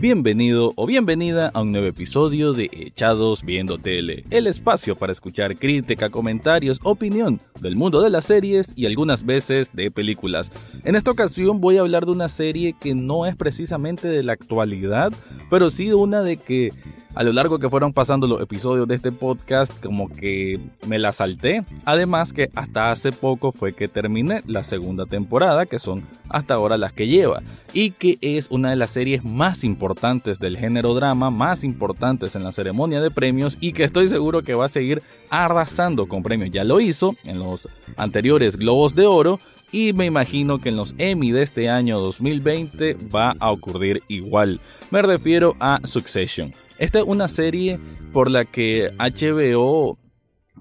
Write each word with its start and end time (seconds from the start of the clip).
Bienvenido 0.00 0.72
o 0.76 0.86
bienvenida 0.86 1.50
a 1.52 1.60
un 1.60 1.72
nuevo 1.72 1.86
episodio 1.86 2.54
de 2.54 2.70
Echados 2.72 3.44
Viendo 3.44 3.76
Tele, 3.76 4.24
el 4.30 4.46
espacio 4.46 4.96
para 4.96 5.12
escuchar 5.12 5.58
crítica, 5.58 6.08
comentarios, 6.08 6.80
opinión 6.84 7.38
del 7.60 7.76
mundo 7.76 8.00
de 8.00 8.08
las 8.08 8.24
series 8.24 8.72
y 8.76 8.86
algunas 8.86 9.26
veces 9.26 9.68
de 9.74 9.90
películas. 9.90 10.50
En 10.84 10.96
esta 10.96 11.10
ocasión 11.10 11.60
voy 11.60 11.76
a 11.76 11.82
hablar 11.82 12.06
de 12.06 12.12
una 12.12 12.30
serie 12.30 12.74
que 12.80 12.94
no 12.94 13.26
es 13.26 13.36
precisamente 13.36 14.08
de 14.08 14.22
la 14.22 14.32
actualidad, 14.32 15.12
pero 15.50 15.68
sí 15.68 15.92
una 15.92 16.22
de 16.22 16.38
que 16.38 16.72
a 17.14 17.22
lo 17.22 17.32
largo 17.32 17.58
que 17.58 17.68
fueron 17.68 17.92
pasando 17.92 18.26
los 18.26 18.40
episodios 18.40 18.86
de 18.86 18.94
este 18.94 19.12
podcast, 19.12 19.72
como 19.82 20.08
que 20.08 20.60
me 20.86 20.98
la 20.98 21.12
salté. 21.12 21.64
Además 21.84 22.32
que 22.32 22.50
hasta 22.54 22.92
hace 22.92 23.12
poco 23.12 23.52
fue 23.52 23.72
que 23.72 23.88
terminé 23.88 24.42
la 24.46 24.62
segunda 24.62 25.06
temporada, 25.06 25.66
que 25.66 25.78
son 25.78 26.04
hasta 26.28 26.54
ahora 26.54 26.78
las 26.78 26.92
que 26.92 27.08
lleva. 27.08 27.42
Y 27.72 27.90
que 27.90 28.18
es 28.20 28.48
una 28.50 28.70
de 28.70 28.76
las 28.76 28.90
series 28.90 29.24
más 29.24 29.64
importantes 29.64 30.38
del 30.38 30.56
género 30.56 30.94
drama, 30.94 31.30
más 31.30 31.64
importantes 31.64 32.36
en 32.36 32.44
la 32.44 32.52
ceremonia 32.52 33.00
de 33.00 33.10
premios 33.10 33.58
y 33.60 33.72
que 33.72 33.84
estoy 33.84 34.08
seguro 34.08 34.42
que 34.42 34.54
va 34.54 34.66
a 34.66 34.68
seguir 34.68 35.02
arrasando 35.30 36.06
con 36.06 36.22
premios. 36.22 36.50
Ya 36.52 36.64
lo 36.64 36.80
hizo 36.80 37.16
en 37.24 37.38
los 37.38 37.68
anteriores 37.96 38.56
Globos 38.56 38.94
de 38.94 39.06
Oro. 39.06 39.40
Y 39.72 39.92
me 39.92 40.04
imagino 40.04 40.60
que 40.60 40.70
en 40.70 40.76
los 40.76 40.96
Emmy 40.98 41.30
de 41.30 41.42
este 41.42 41.70
año 41.70 42.00
2020 42.00 42.96
va 43.14 43.36
a 43.38 43.52
ocurrir 43.52 44.02
igual. 44.08 44.60
Me 44.90 45.00
refiero 45.00 45.54
a 45.60 45.78
Succession. 45.84 46.52
Esta 46.80 47.00
es 47.00 47.04
una 47.06 47.28
serie 47.28 47.78
por 48.10 48.30
la 48.30 48.46
que 48.46 48.90
HBO, 48.98 49.98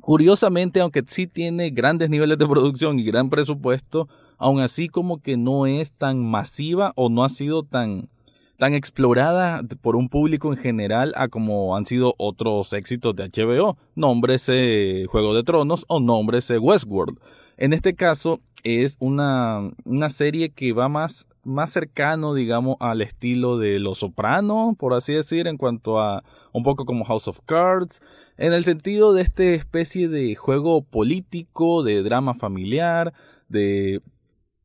curiosamente, 0.02 0.82
aunque 0.82 1.02
sí 1.08 1.28
tiene 1.28 1.70
grandes 1.70 2.10
niveles 2.10 2.38
de 2.38 2.46
producción 2.46 3.00
y 3.00 3.06
gran 3.06 3.30
presupuesto, 3.30 4.10
aún 4.38 4.60
así 4.60 4.90
como 4.90 5.22
que 5.22 5.38
no 5.38 5.66
es 5.66 5.94
tan 5.94 6.20
masiva 6.20 6.92
o 6.98 7.10
no 7.10 7.24
ha 7.24 7.30
sido 7.30 7.64
tan 7.64 8.10
tan 8.58 8.74
explorada 8.74 9.62
por 9.82 9.96
un 9.96 10.10
público 10.10 10.52
en 10.52 10.58
general 10.58 11.14
a 11.16 11.30
como 11.30 11.78
han 11.78 11.86
sido 11.86 12.16
otros 12.18 12.74
éxitos 12.74 13.16
de 13.16 13.30
HBO, 13.30 13.78
nómbrese 13.96 15.06
Juego 15.08 15.34
de 15.34 15.44
Tronos 15.44 15.86
o 15.88 16.02
nómbrese 16.02 16.60
Westworld. 16.60 17.18
En 17.56 17.72
este 17.72 17.96
caso 17.96 18.42
es 18.66 18.98
una, 19.00 19.72
una 19.86 20.10
serie 20.10 20.50
que 20.50 20.74
va 20.74 20.90
más 20.90 21.29
más 21.44 21.72
cercano, 21.72 22.34
digamos, 22.34 22.78
al 22.80 23.02
estilo 23.02 23.58
de 23.58 23.80
Los 23.80 24.00
Soprano, 24.00 24.76
por 24.78 24.94
así 24.94 25.14
decir, 25.14 25.48
en 25.48 25.58
cuanto 25.58 26.00
a 26.00 26.24
un 26.54 26.64
poco 26.64 26.86
como 26.86 27.06
House 27.06 27.28
of 27.28 27.40
Cards, 27.46 28.02
en 28.38 28.54
el 28.54 28.64
sentido 28.64 29.14
de 29.14 29.22
esta 29.22 29.44
especie 29.44 30.08
de 30.08 30.36
juego 30.36 30.82
político, 30.82 31.84
de 31.84 32.04
drama 32.04 32.34
familiar, 32.34 33.14
de, 33.48 34.02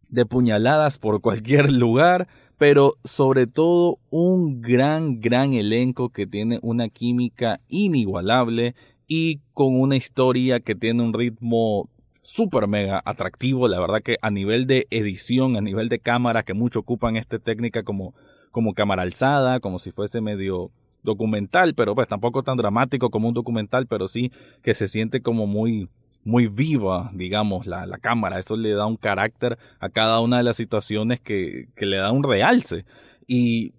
de 0.08 0.26
puñaladas 0.26 0.98
por 0.98 1.20
cualquier 1.20 1.72
lugar, 1.72 2.28
pero 2.58 2.94
sobre 3.04 3.46
todo 3.46 3.98
un 4.10 4.60
gran, 4.62 5.20
gran 5.20 5.54
elenco 5.54 6.10
que 6.10 6.26
tiene 6.26 6.60
una 6.62 6.88
química 6.88 7.60
inigualable 7.68 8.74
y 9.06 9.40
con 9.52 9.78
una 9.78 9.96
historia 9.96 10.60
que 10.60 10.74
tiene 10.74 11.02
un 11.02 11.12
ritmo 11.12 11.88
súper 12.24 12.66
mega 12.66 13.02
atractivo. 13.04 13.68
La 13.68 13.78
verdad 13.78 14.02
que 14.02 14.16
a 14.22 14.30
nivel 14.30 14.66
de 14.66 14.86
edición, 14.90 15.56
a 15.56 15.60
nivel 15.60 15.88
de 15.88 15.98
cámara, 16.00 16.42
que 16.42 16.54
mucho 16.54 16.80
ocupan 16.80 17.16
esta 17.16 17.38
técnica 17.38 17.82
como, 17.82 18.14
como 18.50 18.72
cámara 18.72 19.02
alzada, 19.02 19.60
como 19.60 19.78
si 19.78 19.92
fuese 19.92 20.20
medio 20.20 20.72
documental, 21.02 21.74
pero 21.74 21.94
pues 21.94 22.08
tampoco 22.08 22.42
tan 22.42 22.56
dramático 22.56 23.10
como 23.10 23.28
un 23.28 23.34
documental, 23.34 23.86
pero 23.86 24.08
sí 24.08 24.32
que 24.62 24.74
se 24.74 24.88
siente 24.88 25.20
como 25.20 25.46
muy, 25.46 25.90
muy 26.24 26.46
viva, 26.46 27.10
digamos, 27.12 27.66
la, 27.66 27.84
la 27.84 27.98
cámara. 27.98 28.38
Eso 28.38 28.56
le 28.56 28.70
da 28.70 28.86
un 28.86 28.96
carácter 28.96 29.58
a 29.78 29.90
cada 29.90 30.20
una 30.20 30.38
de 30.38 30.44
las 30.44 30.56
situaciones 30.56 31.20
que, 31.20 31.68
que 31.76 31.84
le 31.84 31.98
da 31.98 32.10
un 32.10 32.22
realce. 32.24 32.86
Y, 33.26 33.74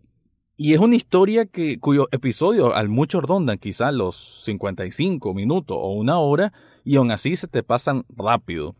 y 0.56 0.76
es 0.76 0.80
una 0.80 0.96
historia 0.96 1.48
que, 1.48 1.80
cuyo 1.80 2.08
episodio 2.12 2.76
al 2.76 2.90
mucho 2.90 3.22
rondan 3.22 3.58
quizás 3.58 3.92
los 3.92 4.44
55 4.44 5.34
minutos 5.34 5.76
o 5.80 5.94
una 5.94 6.20
hora, 6.20 6.54
y 6.86 6.96
aún 6.96 7.12
así 7.12 7.36
se 7.36 7.48
te 7.48 7.64
pasan 7.64 8.06
rápido. 8.16 8.76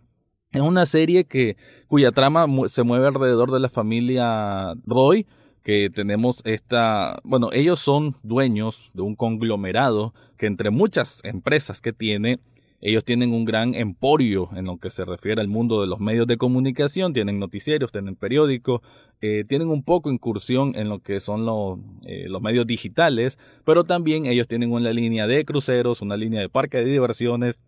Es 0.54 0.62
una 0.62 0.86
serie 0.86 1.26
que, 1.26 1.58
cuya 1.88 2.12
trama 2.14 2.46
se 2.68 2.84
mueve 2.84 3.08
alrededor 3.08 3.52
de 3.52 3.60
la 3.60 3.68
familia 3.68 4.74
Roy, 4.86 5.28
que 5.64 5.90
tenemos 5.90 6.42
esta, 6.46 7.20
bueno, 7.24 7.50
ellos 7.52 7.80
son 7.80 8.16
dueños 8.24 8.92
de 8.94 9.02
un 9.02 9.16
conglomerado 9.16 10.14
que 10.38 10.46
entre 10.46 10.70
muchas 10.70 11.22
empresas 11.26 11.82
que 11.82 11.92
tiene, 11.92 12.40
ellos 12.82 13.04
tienen 13.04 13.34
un 13.34 13.46
gran 13.46 13.74
emporio 13.74 14.50
en 14.56 14.66
lo 14.66 14.78
que 14.78 14.92
se 14.92 15.06
refiere 15.06 15.42
al 15.42 15.48
mundo 15.48 15.82
de 15.82 15.88
los 15.88 16.00
medios 16.00 16.28
de 16.28 16.38
comunicación, 16.38 17.14
tienen 17.14 17.40
noticieros, 17.40 17.92
tienen 17.92 18.16
periódicos, 18.16 18.82
eh, 19.22 19.44
tienen 19.48 19.70
un 19.70 19.82
poco 19.82 20.12
incursión 20.12 20.74
en 20.76 20.88
lo 20.88 21.00
que 21.00 21.20
son 21.20 21.46
los, 21.46 21.80
eh, 22.06 22.28
los 22.30 22.44
medios 22.44 22.68
digitales, 22.68 23.40
pero 23.64 23.86
también 23.86 24.28
ellos 24.28 24.48
tienen 24.48 24.72
una 24.72 24.94
línea 24.94 25.26
de 25.26 25.46
cruceros, 25.46 26.02
una 26.02 26.16
línea 26.16 26.42
de 26.42 26.50
parque 26.50 26.78
de 26.78 26.86
diversiones, 26.86 27.60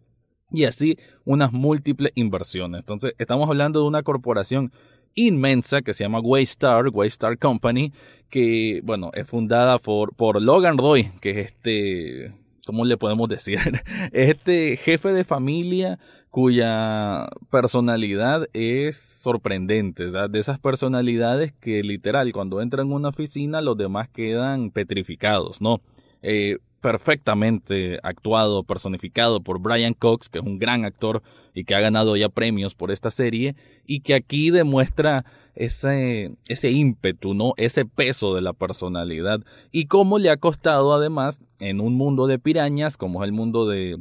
y 0.52 0.66
así 0.66 0.98
unas 1.26 1.52
múltiples 1.52 2.12
inversiones. 2.16 2.80
Entonces, 2.80 3.14
estamos 3.18 3.50
hablando 3.50 3.82
de 3.82 3.88
una 3.88 4.04
corporación 4.04 4.72
inmensa 5.16 5.82
que 5.82 5.94
se 5.94 6.04
llama 6.04 6.20
Waystar, 6.20 6.88
Waystar 6.90 7.38
Company, 7.38 7.92
que, 8.30 8.82
bueno, 8.84 9.12
es 9.14 9.28
fundada 9.28 9.80
por, 9.80 10.16
por 10.16 10.42
Logan 10.42 10.78
Roy, 10.78 11.12
que 11.22 11.32
es 11.32 11.38
este, 11.38 12.34
¿cómo 12.66 12.86
le 12.86 12.98
podemos 12.98 13.28
decir? 13.28 13.60
este 14.12 14.78
jefe 14.78 15.10
de 15.10 15.24
familia 15.24 16.00
cuya 16.30 17.28
personalidad 17.50 18.48
es 18.54 18.98
sorprendente, 18.98 20.12
de 20.12 20.40
esas 20.40 20.60
personalidades 20.60 21.54
que 21.54 21.82
literal 21.82 22.32
cuando 22.32 22.62
entran 22.62 22.88
en 22.88 22.94
una 22.94 23.10
oficina 23.10 23.62
los 23.62 23.76
demás 23.76 24.08
quedan 24.10 24.70
petrificados, 24.70 25.62
¿no? 25.62 25.82
Eh, 26.22 26.58
perfectamente 26.88 28.00
actuado, 28.02 28.64
personificado 28.64 29.42
por 29.42 29.60
Brian 29.60 29.94
Cox, 29.94 30.30
que 30.30 30.40
es 30.40 30.46
un 30.46 30.58
gran 30.58 30.86
actor 30.86 31.22
y 31.54 31.66
que 31.66 31.76
ha 31.76 31.82
ganado 31.82 32.16
ya 32.16 32.30
premios 32.30 32.76
por 32.76 32.92
esta 32.92 33.12
serie, 33.12 33.58
y 33.86 34.00
que 34.00 34.14
aquí 34.14 34.52
demuestra 34.52 35.26
ese, 35.54 36.32
ese 36.48 36.72
ímpetu, 36.72 37.34
¿no? 37.34 37.52
Ese 37.58 37.84
peso 37.84 38.34
de 38.34 38.42
la 38.42 38.54
personalidad, 38.54 39.42
y 39.74 39.88
cómo 39.88 40.18
le 40.18 40.30
ha 40.30 40.38
costado 40.38 40.94
además 40.94 41.42
en 41.60 41.82
un 41.82 41.96
mundo 41.96 42.26
de 42.26 42.40
pirañas, 42.40 42.96
como 42.96 43.22
es 43.22 43.28
el 43.28 43.34
mundo 43.34 43.68
de, 43.68 43.98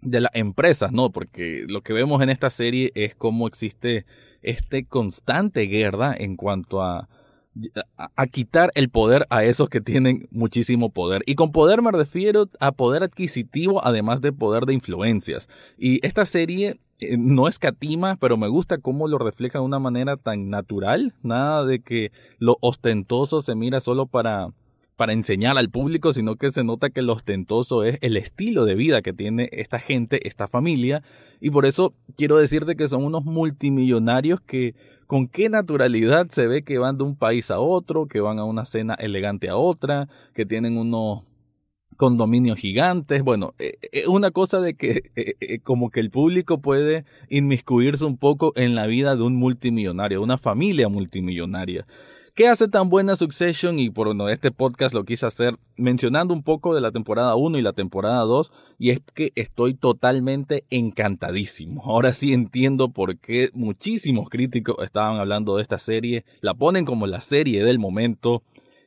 de 0.00 0.20
las 0.22 0.34
empresas, 0.34 0.90
¿no? 0.90 1.10
Porque 1.10 1.66
lo 1.68 1.82
que 1.82 1.92
vemos 1.92 2.22
en 2.22 2.30
esta 2.30 2.48
serie 2.48 2.92
es 2.94 3.14
cómo 3.14 3.46
existe 3.46 4.06
este 4.40 4.86
constante 4.86 5.66
guerra 5.66 6.14
en 6.16 6.36
cuanto 6.36 6.80
a 6.80 7.10
a, 7.96 8.26
quitar 8.26 8.70
el 8.74 8.88
poder 8.88 9.26
a 9.30 9.44
esos 9.44 9.68
que 9.68 9.80
tienen 9.80 10.28
muchísimo 10.30 10.90
poder. 10.90 11.22
Y 11.26 11.34
con 11.34 11.52
poder 11.52 11.82
me 11.82 11.92
refiero 11.92 12.48
a 12.60 12.72
poder 12.72 13.02
adquisitivo, 13.02 13.84
además 13.84 14.20
de 14.20 14.32
poder 14.32 14.64
de 14.64 14.74
influencias. 14.74 15.48
Y 15.76 16.04
esta 16.06 16.26
serie 16.26 16.80
eh, 16.98 17.16
no 17.18 17.48
escatima, 17.48 18.16
pero 18.16 18.36
me 18.36 18.48
gusta 18.48 18.78
cómo 18.78 19.08
lo 19.08 19.18
refleja 19.18 19.58
de 19.58 19.64
una 19.64 19.78
manera 19.78 20.16
tan 20.16 20.50
natural. 20.50 21.14
Nada 21.22 21.64
de 21.64 21.80
que 21.80 22.12
lo 22.38 22.56
ostentoso 22.60 23.40
se 23.40 23.54
mira 23.54 23.80
solo 23.80 24.06
para 24.06 24.48
para 24.96 25.14
enseñar 25.14 25.58
al 25.58 25.68
público, 25.68 26.12
sino 26.12 26.36
que 26.36 26.52
se 26.52 26.62
nota 26.62 26.90
que 26.90 27.02
lo 27.02 27.14
ostentoso 27.14 27.82
es 27.82 27.98
el 28.02 28.16
estilo 28.16 28.64
de 28.64 28.76
vida 28.76 29.02
que 29.02 29.12
tiene 29.12 29.48
esta 29.50 29.80
gente, 29.80 30.28
esta 30.28 30.46
familia, 30.46 31.02
y 31.40 31.50
por 31.50 31.66
eso 31.66 31.92
quiero 32.16 32.36
decirte 32.36 32.76
que 32.76 32.86
son 32.86 33.02
unos 33.02 33.24
multimillonarios 33.24 34.40
que 34.40 34.76
con 35.06 35.28
qué 35.28 35.48
naturalidad 35.48 36.28
se 36.30 36.46
ve 36.46 36.62
que 36.62 36.78
van 36.78 36.98
de 36.98 37.04
un 37.04 37.16
país 37.16 37.50
a 37.50 37.60
otro, 37.60 38.06
que 38.06 38.20
van 38.20 38.38
a 38.38 38.44
una 38.44 38.64
cena 38.64 38.94
elegante 38.94 39.48
a 39.48 39.56
otra, 39.56 40.08
que 40.34 40.46
tienen 40.46 40.78
unos 40.78 41.22
condominios 41.96 42.58
gigantes, 42.58 43.22
bueno, 43.22 43.54
es 43.58 43.72
eh, 43.72 43.78
eh, 43.92 44.08
una 44.08 44.30
cosa 44.30 44.60
de 44.60 44.74
que 44.74 45.10
eh, 45.16 45.58
como 45.60 45.90
que 45.90 46.00
el 46.00 46.10
público 46.10 46.60
puede 46.60 47.04
inmiscuirse 47.28 48.04
un 48.04 48.16
poco 48.16 48.52
en 48.56 48.74
la 48.74 48.86
vida 48.86 49.14
de 49.16 49.22
un 49.22 49.36
multimillonario, 49.36 50.18
de 50.18 50.24
una 50.24 50.38
familia 50.38 50.88
multimillonaria. 50.88 51.86
¿Qué 52.34 52.48
hace 52.48 52.66
tan 52.66 52.88
buena 52.88 53.14
Succession? 53.14 53.78
Y 53.78 53.90
por 53.90 54.06
bueno, 54.06 54.30
este 54.30 54.50
podcast 54.50 54.94
lo 54.94 55.04
quise 55.04 55.26
hacer 55.26 55.56
mencionando 55.76 56.32
un 56.32 56.42
poco 56.42 56.74
de 56.74 56.80
la 56.80 56.90
temporada 56.90 57.36
1 57.36 57.58
y 57.58 57.62
la 57.62 57.74
temporada 57.74 58.22
2, 58.22 58.50
y 58.78 58.88
es 58.88 59.00
que 59.12 59.32
estoy 59.34 59.74
totalmente 59.74 60.64
encantadísimo. 60.70 61.82
Ahora 61.84 62.14
sí 62.14 62.32
entiendo 62.32 62.88
por 62.88 63.18
qué 63.18 63.50
muchísimos 63.52 64.30
críticos 64.30 64.76
estaban 64.82 65.20
hablando 65.20 65.56
de 65.56 65.62
esta 65.62 65.78
serie, 65.78 66.24
la 66.40 66.54
ponen 66.54 66.86
como 66.86 67.06
la 67.06 67.20
serie 67.20 67.64
del 67.64 67.78
momento. 67.78 68.42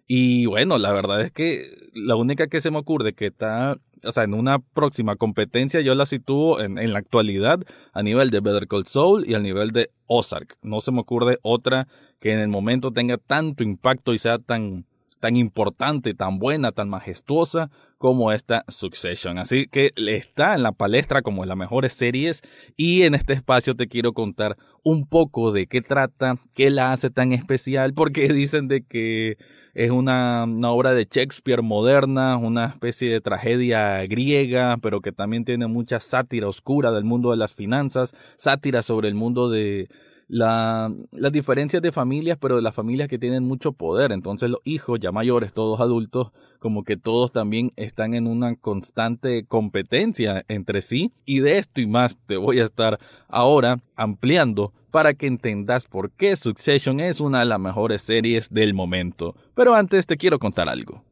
Y 0.08 0.48
bueno, 0.48 0.80
la 0.80 0.92
verdad 0.92 1.22
es 1.22 1.32
que 1.32 1.70
la 1.94 2.16
única 2.16 2.48
que 2.48 2.62
se 2.62 2.72
me 2.72 2.80
ocurre 2.80 3.14
que 3.14 3.28
está, 3.28 3.78
o 4.04 4.12
sea, 4.12 4.24
en 4.24 4.34
una 4.34 4.60
próxima 4.60 5.16
competencia 5.16 5.82
yo 5.82 5.96
la 5.96 6.06
sitúo 6.06 6.62
en, 6.62 6.78
en 6.78 6.94
la 6.94 7.00
actualidad 7.00 7.60
a 7.94 8.04
nivel 8.04 8.30
de 8.30 8.40
Better 8.40 8.68
Call 8.68 8.86
Saul 8.86 9.26
y 9.28 9.34
a 9.34 9.40
nivel 9.40 9.72
de 9.72 9.92
Ozark. 10.08 10.58
No 10.62 10.82
se 10.82 10.92
me 10.92 11.02
ocurre 11.02 11.40
otra 11.42 11.88
que 12.20 12.34
en 12.34 12.40
el 12.40 12.48
momento 12.48 12.92
tenga 12.92 13.18
tanto 13.18 13.64
impacto 13.64 14.14
y 14.14 14.20
sea 14.20 14.40
tan, 14.40 14.86
tan 15.20 15.36
importante, 15.36 16.14
tan 16.14 16.40
buena, 16.40 16.72
tan 16.72 16.90
majestuosa 16.90 17.70
como 17.98 18.32
esta 18.32 18.64
Succession. 18.68 19.38
Así 19.38 19.68
que 19.68 19.92
está 19.96 20.56
en 20.56 20.64
la 20.64 20.72
palestra 20.72 21.22
como 21.22 21.46
las 21.46 21.58
mejores 21.58 21.94
series 21.94 22.42
y 22.78 23.04
en 23.04 23.16
este 23.16 23.34
espacio 23.34 23.76
te 23.76 23.88
quiero 23.88 24.14
contar 24.14 24.58
un 24.84 25.08
poco 25.08 25.52
de 25.52 25.68
qué 25.68 25.82
trata, 25.82 26.38
qué 26.54 26.70
la 26.70 26.92
hace 26.92 27.10
tan 27.10 27.32
especial, 27.32 27.94
porque 27.94 28.28
dicen 28.34 28.68
de 28.68 28.84
que 28.84 29.38
es 29.74 29.92
una, 29.92 30.46
obra 30.72 30.94
de 30.94 31.08
Shakespeare 31.10 31.62
moderna, 31.62 32.38
una 32.38 32.68
especie 32.68 33.12
de 33.12 33.20
tragedia 33.20 34.06
griega, 34.08 34.78
pero 34.82 35.02
que 35.02 35.12
también 35.12 35.44
tiene 35.44 35.68
mucha 35.68 36.00
sátira 36.00 36.48
oscura 36.48 36.92
del 36.92 37.04
mundo 37.04 37.32
de 37.32 37.38
las 37.38 37.54
finanzas, 37.54 38.14
sátira 38.38 38.84
sobre 38.84 39.10
el 39.10 39.16
mundo 39.16 39.50
de, 39.50 39.90
la, 40.28 40.94
las 41.12 41.32
diferencias 41.32 41.82
de 41.82 41.92
familias, 41.92 42.38
pero 42.40 42.56
de 42.56 42.62
las 42.62 42.76
familias 42.76 43.08
que 43.08 43.20
tienen 43.20 43.44
mucho 43.44 43.74
poder. 43.74 44.12
Entonces 44.12 44.50
los 44.50 44.62
hijos 44.64 45.00
ya 45.00 45.12
mayores, 45.12 45.54
todos 45.54 45.80
adultos, 45.80 46.32
como 46.60 46.84
que 46.84 46.98
todos 46.98 47.32
también 47.32 47.72
están 47.76 48.14
en 48.14 48.28
una 48.28 48.56
constante 48.56 49.46
competencia 49.46 50.44
entre 50.48 50.82
sí. 50.82 51.12
Y 51.26 51.40
de 51.40 51.58
esto 51.60 51.82
y 51.82 51.88
más 51.88 52.18
te 52.26 52.38
voy 52.38 52.60
a 52.60 52.66
estar 52.66 53.00
ahora 53.28 53.80
ampliando 53.96 54.74
para 54.92 55.14
que 55.14 55.28
entendas 55.28 55.86
por 55.86 56.12
qué 56.12 56.36
Succession 56.36 57.00
es 57.02 57.20
una 57.20 57.40
de 57.40 57.46
las 57.46 57.60
mejores 57.60 58.02
series 58.02 58.50
del 58.50 58.74
momento. 58.74 59.36
Pero 59.54 59.76
antes 59.76 60.06
te 60.06 60.18
quiero 60.18 60.40
contar 60.40 60.70
algo. 60.70 61.04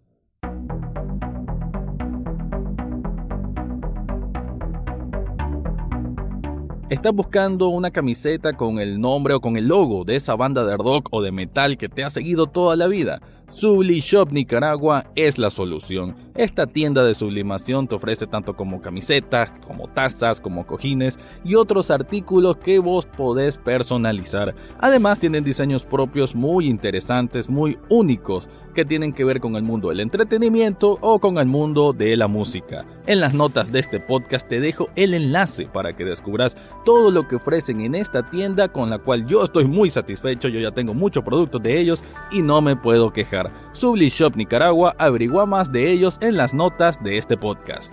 ¿Estás 6.94 7.12
buscando 7.12 7.69
una 7.69 7.90
camiseta 7.90 8.54
con 8.54 8.78
el 8.78 9.01
nombre 9.01 9.34
o 9.34 9.42
con 9.42 9.57
el 9.57 9.68
logo 9.68 10.04
de 10.04 10.16
esa 10.16 10.36
banda 10.36 10.63
de 10.63 10.78
rock 10.78 11.07
o 11.10 11.24
de 11.24 11.31
metal 11.31 11.75
que 11.75 11.90
te 11.90 12.04
ha 12.04 12.12
seguido 12.12 12.45
toda 12.45 12.75
la 12.75 12.86
vida? 12.86 13.19
Subli 13.48 14.00
Shop 14.00 14.31
Nicaragua 14.31 15.07
es 15.16 15.40
la 15.40 15.50
solución. 15.50 16.16
Esta 16.35 16.65
tienda 16.65 17.03
de 17.03 17.13
sublimación 17.13 17.88
te 17.88 17.94
ofrece 17.94 18.25
tanto 18.25 18.56
como 18.56 18.81
camisetas, 18.81 19.51
como 19.68 19.88
tazas, 19.88 20.41
como 20.41 20.65
cojines 20.65 21.19
y 21.44 21.53
otros 21.53 21.91
artículos 21.91 22.57
que 22.57 22.80
vos 22.80 23.06
podés 23.06 23.59
personalizar. 23.59 24.56
Además 24.80 25.19
tienen 25.19 25.44
diseños 25.44 25.85
propios 25.85 26.33
muy 26.33 26.65
interesantes, 26.65 27.50
muy 27.50 27.77
únicos, 27.88 28.50
que 28.74 28.85
tienen 28.85 29.13
que 29.13 29.24
ver 29.24 29.39
con 29.39 29.56
el 29.56 29.63
mundo 29.63 29.89
del 29.89 30.00
entretenimiento 30.00 30.97
o 31.01 31.19
con 31.19 31.38
el 31.38 31.45
mundo 31.45 31.94
de 31.94 32.18
la 32.18 32.27
música. 32.27 32.86
En 33.06 33.19
las 33.19 33.33
notas 33.33 33.71
de 33.71 33.79
este 33.79 34.00
podcast 34.00 34.47
te 34.47 34.59
dejo 34.59 34.89
el 34.95 35.13
enlace 35.13 35.68
para 35.68 35.95
que 35.95 36.06
descubras 36.06 36.56
todo 36.83 37.12
lo 37.12 37.27
que 37.27 37.36
ofrecen 37.36 37.81
en 37.81 37.95
esta 37.95 38.29
tienda 38.29 38.69
con 38.69 38.89
la 38.89 38.97
cual 38.97 39.27
yo 39.27 39.44
estoy 39.44 39.65
muy 39.65 39.89
satisfecho, 39.89 40.47
yo 40.47 40.59
ya 40.59 40.71
tengo 40.71 40.94
muchos 40.94 41.24
productos 41.24 41.62
de 41.62 41.79
ellos 41.79 42.03
y 42.31 42.41
no 42.41 42.62
me 42.62 42.75
puedo 42.75 43.13
quejar. 43.13 43.51
Subli 43.74 44.09
Shop 44.09 44.36
Nicaragua 44.36 44.95
averigua 44.97 45.45
más 45.45 45.71
de 45.71 45.91
ellos 45.91 46.18
en 46.24 46.38
las 46.38 46.54
notas 46.54 47.04
de 47.04 47.18
este 47.18 47.36
podcast. 47.36 47.92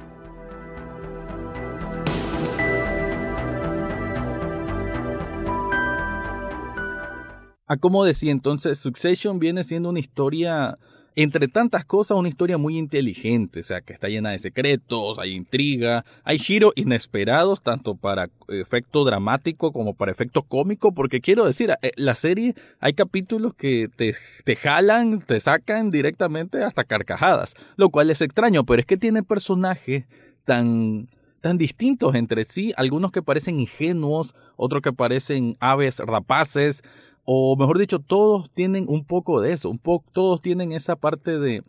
A 7.67 7.77
como 7.77 8.05
decía 8.05 8.31
entonces, 8.31 8.79
Succession 8.79 9.41
viene 9.41 9.65
siendo 9.65 9.89
una 9.89 9.99
historia 9.99 10.79
entre 11.17 11.49
tantas 11.49 11.85
cosas, 11.85 12.17
una 12.17 12.29
historia 12.29 12.57
muy 12.57 12.79
inteligente, 12.79 13.61
o 13.61 13.63
sea, 13.65 13.81
que 13.81 13.93
está 13.93 14.09
llena 14.09 14.31
de 14.31 14.39
secretos, 14.39 15.19
hay 15.19 15.35
intriga, 15.35 16.05
hay 16.25 16.39
giros 16.39 16.73
inesperados, 16.77 17.63
tanto 17.63 17.95
para 17.97 18.31
efecto 18.49 19.05
dramático 19.05 19.73
como 19.73 19.95
para 19.95 20.13
efecto 20.13 20.43
cómico, 20.43 20.93
porque 20.93 21.21
quiero 21.21 21.47
decir, 21.47 21.75
eh, 21.83 21.93
la 21.97 22.15
serie 22.15 22.55
hay 22.79 22.95
capítulos 22.95 23.55
que 23.55 23.89
te, 23.95 24.15
te 24.45 24.57
jalan, 24.57 25.21
te 25.21 25.41
sacan 25.41 25.91
directamente 25.91 26.63
hasta 26.63 26.85
carcajadas, 26.85 27.55
lo 27.77 27.91
cual 27.91 28.11
es 28.11 28.21
extraño, 28.21 28.65
pero 28.65 28.81
es 28.81 28.87
que 28.87 28.97
tiene 28.97 29.23
personajes 29.23 30.05
tan 30.45 31.09
tan 31.41 31.57
distintos 31.59 32.15
entre 32.15 32.45
sí, 32.45 32.73
algunos 32.77 33.13
que 33.13 33.23
parecen 33.23 33.61
ingenuos, 33.61 34.35
otros 34.57 34.83
que 34.83 34.93
parecen 34.93 35.57
aves 35.59 35.99
rapaces, 35.99 36.83
o 37.25 37.57
mejor 37.57 37.79
dicho, 37.79 37.99
todos 37.99 38.51
tienen 38.51 38.87
un 38.89 39.05
poco 39.05 39.41
de 39.41 39.53
eso, 39.53 39.71
un 39.71 39.79
poco, 39.79 40.07
todos 40.13 40.41
tienen 40.41 40.73
esa 40.73 40.97
parte 40.97 41.39
de, 41.39 41.63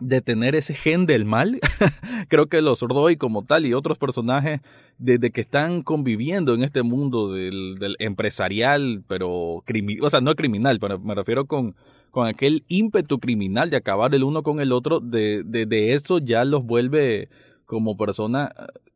de 0.00 0.20
tener 0.20 0.54
ese 0.54 0.74
gen 0.74 1.06
del 1.06 1.24
mal. 1.24 1.60
Creo 2.28 2.46
que 2.46 2.62
los 2.62 2.80
Roy 2.80 3.16
como 3.16 3.44
tal 3.44 3.66
y 3.66 3.74
otros 3.74 3.98
personajes 3.98 4.60
desde 4.98 5.30
que 5.30 5.40
están 5.40 5.82
conviviendo 5.82 6.54
en 6.54 6.62
este 6.62 6.82
mundo 6.82 7.32
del, 7.32 7.96
empresarial, 7.98 9.04
pero 9.06 9.62
criminal, 9.64 10.04
o 10.04 10.10
sea, 10.10 10.20
no 10.20 10.34
criminal, 10.34 10.78
pero 10.80 10.98
me 10.98 11.14
refiero 11.14 11.46
con, 11.46 11.74
con 12.10 12.26
aquel 12.26 12.64
ímpetu 12.68 13.18
criminal 13.18 13.70
de 13.70 13.76
acabar 13.76 14.14
el 14.14 14.24
uno 14.24 14.42
con 14.42 14.60
el 14.60 14.72
otro, 14.72 15.00
de, 15.00 15.42
de, 15.44 15.66
de 15.66 15.94
eso 15.94 16.18
ya 16.18 16.44
los 16.44 16.64
vuelve 16.64 17.28
como 17.66 17.96
persona 17.96 18.52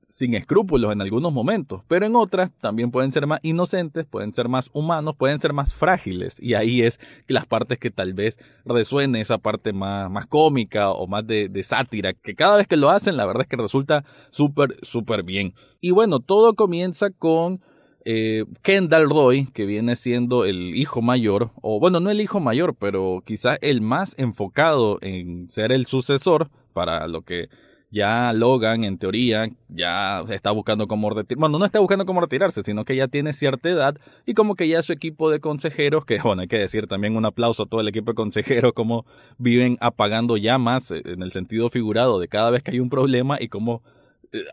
sin 0.09 0.35
escrúpulos 0.35 0.91
en 0.91 1.03
algunos 1.03 1.35
momentos, 1.35 1.83
pero 1.87 2.07
en 2.07 2.17
otras 2.17 2.51
también 2.61 2.91
pueden 2.91 3.13
ser 3.13 3.27
más 3.27 3.41
inocentes, 3.43 4.07
pueden 4.07 4.33
ser 4.33 4.49
más 4.49 4.71
humanos, 4.73 5.15
pueden 5.17 5.39
ser 5.39 5.53
más 5.53 5.75
frágiles. 5.75 6.37
Y 6.41 6.55
ahí 6.55 6.81
es 6.83 6.99
las 7.27 7.47
partes 7.47 7.79
que 7.79 7.91
tal 7.91 8.15
vez 8.15 8.39
resuene 8.65 9.21
esa 9.21 9.37
parte 9.37 9.75
más, 9.75 10.11
más 10.11 10.27
cómica 10.27 10.91
o 10.91 11.07
más 11.07 11.27
de, 11.27 11.63
sátira, 11.63 12.15
que 12.15 12.35
cada 12.35 12.57
vez 12.57 12.67
que 12.67 12.79
lo 12.79 12.89
hacen, 12.89 13.19
la 13.19 13.27
verdad 13.27 13.43
es 13.43 13.49
que 13.49 13.57
resulta 13.57 14.05
súper, 14.31 14.77
súper 14.81 15.25
bien. 15.25 15.55
Y 15.81 15.91
bueno, 15.91 16.21
todo 16.21 16.55
comienza 16.55 17.11
con 17.11 17.61
eh, 18.07 18.47
Kendall 18.63 19.11
Roy, 19.11 19.47
que 19.53 19.67
viene 19.67 19.95
siendo 19.95 20.47
el 20.47 20.75
hijo 20.75 21.03
mayor, 21.03 21.51
o 21.61 21.79
bueno, 21.81 22.01
no 22.01 22.11
el 22.11 22.23
hijo 22.23 22.41
mayor, 22.41 22.75
pero 22.75 23.23
quizá 23.27 23.57
el 23.61 23.83
más 23.83 24.15
enfocado 24.17 24.97
en 25.03 25.51
ser 25.51 25.71
el 25.71 25.85
sucesor 25.85 26.49
para 26.73 27.07
lo 27.09 27.23
que 27.23 27.51
ya 27.90 28.32
Logan, 28.32 28.85
en 28.85 28.99
teoría, 28.99 29.49
ya 29.69 30.20
está 30.29 30.50
buscando 30.50 30.87
cómo 30.87 31.08
retirarse. 31.11 31.40
Bueno, 31.40 31.58
no 31.58 31.64
está 31.64 31.79
buscando 31.79 32.05
cómo 32.05 32.20
retirarse, 32.20 32.62
sino 32.62 32.85
que 32.85 32.96
ya 32.96 33.08
tiene 33.08 33.32
cierta 33.32 33.69
edad 33.69 33.96
y 34.26 34.35
como 34.35 34.55
que 34.56 34.69
ya 34.69 34.82
su 34.82 34.93
equipo 34.93 35.31
de 35.31 35.40
consejeros, 35.40 36.05
que 36.05 36.19
bueno, 36.23 36.43
hay 36.43 36.49
que 36.49 36.58
decir 36.58 36.87
también 36.87 37.17
un 37.17 37.25
aplauso 37.25 37.64
a 37.64 37.67
todo 37.67 37.81
el 37.81 37.88
equipo 37.88 38.12
de 38.12 38.17
consejeros, 38.17 38.73
como 38.75 39.06
viven 39.38 39.79
apagando 39.81 40.37
llamas 40.37 40.90
eh, 40.90 41.02
en 41.05 41.23
el 41.23 41.32
sentido 41.32 41.70
figurado 41.70 42.19
de 42.19 42.29
cada 42.29 42.50
vez 42.50 42.62
que 42.62 42.73
hay 42.73 42.81
un 42.81 42.90
problema 42.90 43.38
y 43.40 43.49
cómo 43.49 43.82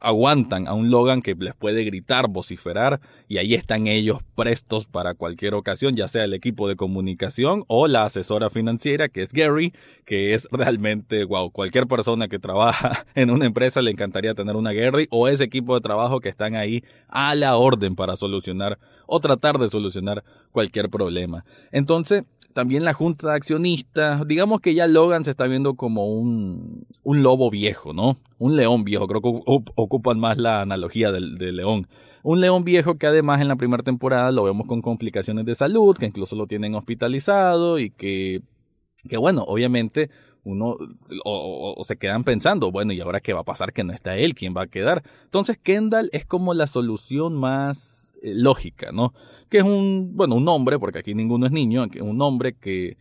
aguantan 0.01 0.67
a 0.67 0.73
un 0.73 0.89
Logan 0.89 1.21
que 1.21 1.35
les 1.35 1.55
puede 1.55 1.83
gritar, 1.83 2.27
vociferar, 2.29 3.01
y 3.27 3.37
ahí 3.37 3.53
están 3.53 3.87
ellos 3.87 4.19
prestos 4.35 4.87
para 4.87 5.13
cualquier 5.13 5.53
ocasión, 5.53 5.95
ya 5.95 6.07
sea 6.07 6.23
el 6.23 6.33
equipo 6.33 6.67
de 6.67 6.75
comunicación 6.75 7.63
o 7.67 7.87
la 7.87 8.05
asesora 8.05 8.49
financiera, 8.49 9.09
que 9.09 9.21
es 9.21 9.33
Gary, 9.33 9.73
que 10.05 10.33
es 10.33 10.47
realmente, 10.51 11.23
wow, 11.23 11.51
cualquier 11.51 11.87
persona 11.87 12.27
que 12.27 12.39
trabaja 12.39 13.05
en 13.15 13.29
una 13.29 13.45
empresa 13.45 13.81
le 13.81 13.91
encantaría 13.91 14.33
tener 14.33 14.55
una 14.55 14.73
Gary 14.73 15.07
o 15.09 15.27
ese 15.27 15.43
equipo 15.43 15.75
de 15.75 15.81
trabajo 15.81 16.19
que 16.19 16.29
están 16.29 16.55
ahí 16.55 16.83
a 17.07 17.35
la 17.35 17.57
orden 17.57 17.95
para 17.95 18.15
solucionar 18.15 18.79
o 19.07 19.19
tratar 19.19 19.57
de 19.57 19.69
solucionar 19.69 20.23
cualquier 20.51 20.89
problema. 20.89 21.45
Entonces, 21.71 22.23
también 22.55 22.85
la 22.85 22.93
junta 22.93 23.27
de 23.27 23.35
accionistas, 23.35 24.25
digamos 24.25 24.61
que 24.61 24.73
ya 24.73 24.87
Logan 24.87 25.25
se 25.25 25.31
está 25.31 25.45
viendo 25.45 25.75
como 25.75 26.07
un, 26.07 26.87
un 27.03 27.21
lobo 27.21 27.49
viejo, 27.51 27.91
¿no? 27.91 28.15
Un 28.37 28.55
león 28.55 28.85
viejo, 28.85 29.07
creo 29.07 29.21
que 29.21 29.29
ocupan 29.75 30.21
más 30.21 30.37
la 30.37 30.61
analogía 30.61 31.11
del, 31.11 31.35
león. 31.37 31.87
Un 32.23 32.39
león 32.39 32.63
viejo 32.63 32.95
que 32.95 33.07
además 33.07 33.41
en 33.41 33.49
la 33.49 33.57
primera 33.57 33.83
temporada 33.83 34.31
lo 34.31 34.45
vemos 34.45 34.67
con 34.67 34.81
complicaciones 34.81 35.45
de 35.45 35.53
salud, 35.53 35.97
que 35.97 36.05
incluso 36.05 36.37
lo 36.37 36.47
tienen 36.47 36.75
hospitalizado 36.75 37.77
y 37.77 37.89
que, 37.89 38.41
que 39.09 39.17
bueno, 39.17 39.43
obviamente 39.43 40.09
uno 40.45 40.77
o, 41.25 41.83
se 41.83 41.97
quedan 41.97 42.23
pensando, 42.23 42.71
bueno, 42.71 42.93
¿y 42.93 43.01
ahora 43.01 43.19
qué 43.19 43.33
va 43.33 43.41
a 43.41 43.45
pasar 43.45 43.73
que 43.73 43.83
no 43.83 43.91
está 43.91 44.15
él? 44.15 44.35
¿Quién 44.35 44.55
va 44.55 44.63
a 44.63 44.67
quedar? 44.67 45.03
Entonces 45.25 45.57
Kendall 45.61 46.09
es 46.13 46.25
como 46.25 46.53
la 46.53 46.67
solución 46.67 47.33
más 47.35 48.13
eh, 48.21 48.33
lógica, 48.33 48.91
¿no? 48.93 49.13
Que 49.49 49.57
es 49.57 49.63
un, 49.63 50.11
bueno, 50.13 50.35
un 50.35 50.47
hombre, 50.47 50.79
porque 50.79 50.99
aquí 50.99 51.13
ninguno 51.13 51.47
es 51.47 51.51
niño, 51.51 51.85
un 52.01 52.21
hombre 52.21 52.55
que, 52.55 52.97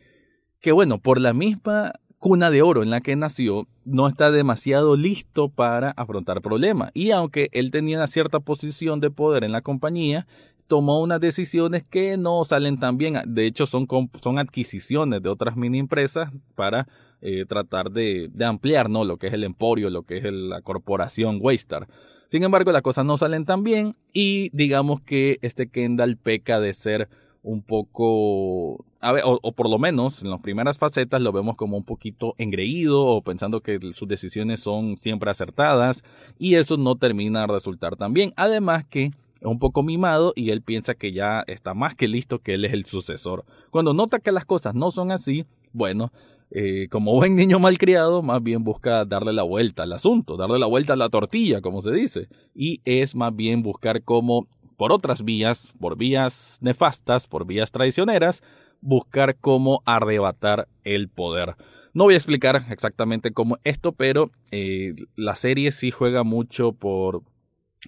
que 0.61 0.73
bueno, 0.73 0.99
por 0.99 1.21
la 1.21 1.33
misma 1.33 1.93
cuna 2.19 2.51
de 2.51 2.63
oro 2.63 2.83
en 2.83 2.89
la 2.89 3.03
que 3.03 3.17
nació, 3.17 3.69
no 3.85 4.09
está 4.09 4.31
demasiado 4.31 4.97
listo 4.97 5.51
para 5.51 5.91
afrontar 5.91 6.41
problemas. 6.41 6.91
Y 6.95 7.11
aunque 7.11 7.51
él 7.53 7.71
tenía 7.71 7.99
una 7.99 8.07
cierta 8.07 8.41
posición 8.41 9.01
de 9.01 9.11
poder 9.11 9.45
en 9.45 9.53
la 9.53 9.61
compañía, 9.61 10.27
tomó 10.67 11.01
unas 11.01 11.21
decisiones 11.21 11.85
que 11.85 12.17
no 12.17 12.43
salen 12.45 12.79
tan 12.79 12.97
bien. 12.97 13.21
De 13.27 13.47
hecho, 13.47 13.67
son, 13.67 13.87
son 14.23 14.39
adquisiciones 14.39 15.23
de 15.23 15.29
otras 15.29 15.57
mini 15.57 15.79
empresas 15.79 16.31
para 16.55 16.89
eh, 17.27 17.47
tratar 17.47 17.91
de, 17.91 18.31
ampliar 18.45 18.91
¿no? 18.91 19.03
lo 19.03 19.17
que 19.17 19.29
es 19.29 19.33
el 19.33 19.45
emporio, 19.45 19.89
lo 19.89 20.03
que 20.03 20.19
es 20.19 20.25
la 20.31 20.61
corporación 20.61 21.39
Waystar. 21.41 21.89
Sin 22.29 22.43
embargo, 22.43 22.71
las 22.71 22.83
cosas 22.83 23.07
no 23.07 23.17
salen 23.17 23.47
tan 23.47 23.65
bien 23.65 23.97
y 24.13 24.51
digamos 24.53 25.01
que 25.01 25.39
este 25.41 25.71
Kendall 25.71 26.19
peca 26.19 26.61
de 26.61 26.75
ser 26.75 27.09
un 27.43 27.63
poco, 27.63 28.85
a 29.01 29.13
ver, 29.13 29.23
o, 29.25 29.53
por 29.53 29.71
lo 29.71 29.79
menos 29.79 30.23
en 30.23 30.29
las 30.29 30.43
primeras 30.43 30.77
facetas 30.77 31.23
lo 31.23 31.33
vemos 31.33 31.57
como 31.57 31.79
un 31.79 31.85
poquito 31.85 32.35
engreído 32.37 33.03
o 33.07 33.23
pensando 33.23 33.63
que 33.63 33.81
sus 33.95 34.07
decisiones 34.07 34.61
son 34.61 34.99
siempre 34.99 35.31
acertadas 35.31 36.05
y 36.39 36.57
eso 36.57 36.77
no 36.77 36.97
termina 36.97 37.41
de 37.41 37.47
resultar 37.47 37.97
tan 37.97 38.13
bien. 38.13 38.35
Además 38.37 38.85
que 38.85 39.05
es 39.05 39.13
un 39.41 39.59
poco 39.59 39.83
mimado 39.83 40.35
y 40.37 40.51
él 40.51 40.61
piensa 40.61 40.95
que 40.95 41.13
ya 41.13 41.43
está 41.47 41.73
más 41.73 41.95
que 41.95 42.07
listo 42.07 42.41
que 42.41 42.53
él 42.53 42.67
es 42.67 42.75
el 42.75 42.85
sucesor. 42.85 43.47
Cuando 43.71 43.95
nota 43.95 44.19
que 44.19 44.31
las 44.31 44.45
cosas 44.45 44.75
no 44.75 44.91
son 44.91 45.11
así, 45.11 45.47
bueno, 45.73 46.13
eh, 46.51 46.89
como 46.91 47.15
buen 47.15 47.37
niño 47.37 47.59
malcriado, 47.59 48.23
más 48.23 48.43
bien 48.43 48.65
busca 48.65 49.05
darle 49.05 49.33
la 49.33 49.43
vuelta 49.43 49.83
al 49.83 49.93
asunto, 49.93 50.37
darle 50.37 50.59
la 50.59 50.67
vuelta 50.67 50.93
a 50.93 50.97
la 50.97 51.09
tortilla, 51.09 51.61
como 51.61 51.83
se 51.83 51.93
dice. 51.93 52.29
Y 52.55 52.81
es 52.85 53.15
más 53.15 53.35
bien 53.35 53.63
buscar 53.63 54.03
cómo, 54.03 54.47
por 54.77 54.93
otras 54.93 55.25
vías, 55.25 55.73
por 55.81 55.97
vías 55.97 56.59
nefastas, 56.61 57.27
por 57.27 57.47
vías 57.47 57.73
traicioneras, 57.73 58.43
buscar 58.81 59.37
cómo 59.37 59.83
arrebatar 59.87 60.69
el 60.85 61.09
poder. 61.09 61.57
No 61.93 62.05
voy 62.05 62.15
a 62.15 62.19
explicar 62.19 62.67
exactamente 62.71 63.33
cómo 63.33 63.59
esto, 63.65 63.93
pero 63.93 64.31
eh, 64.51 64.95
la 65.17 65.37
serie 65.37 65.73
sí 65.73 65.91
juega 65.91 66.25
mucho 66.25 66.73
por, 66.73 67.23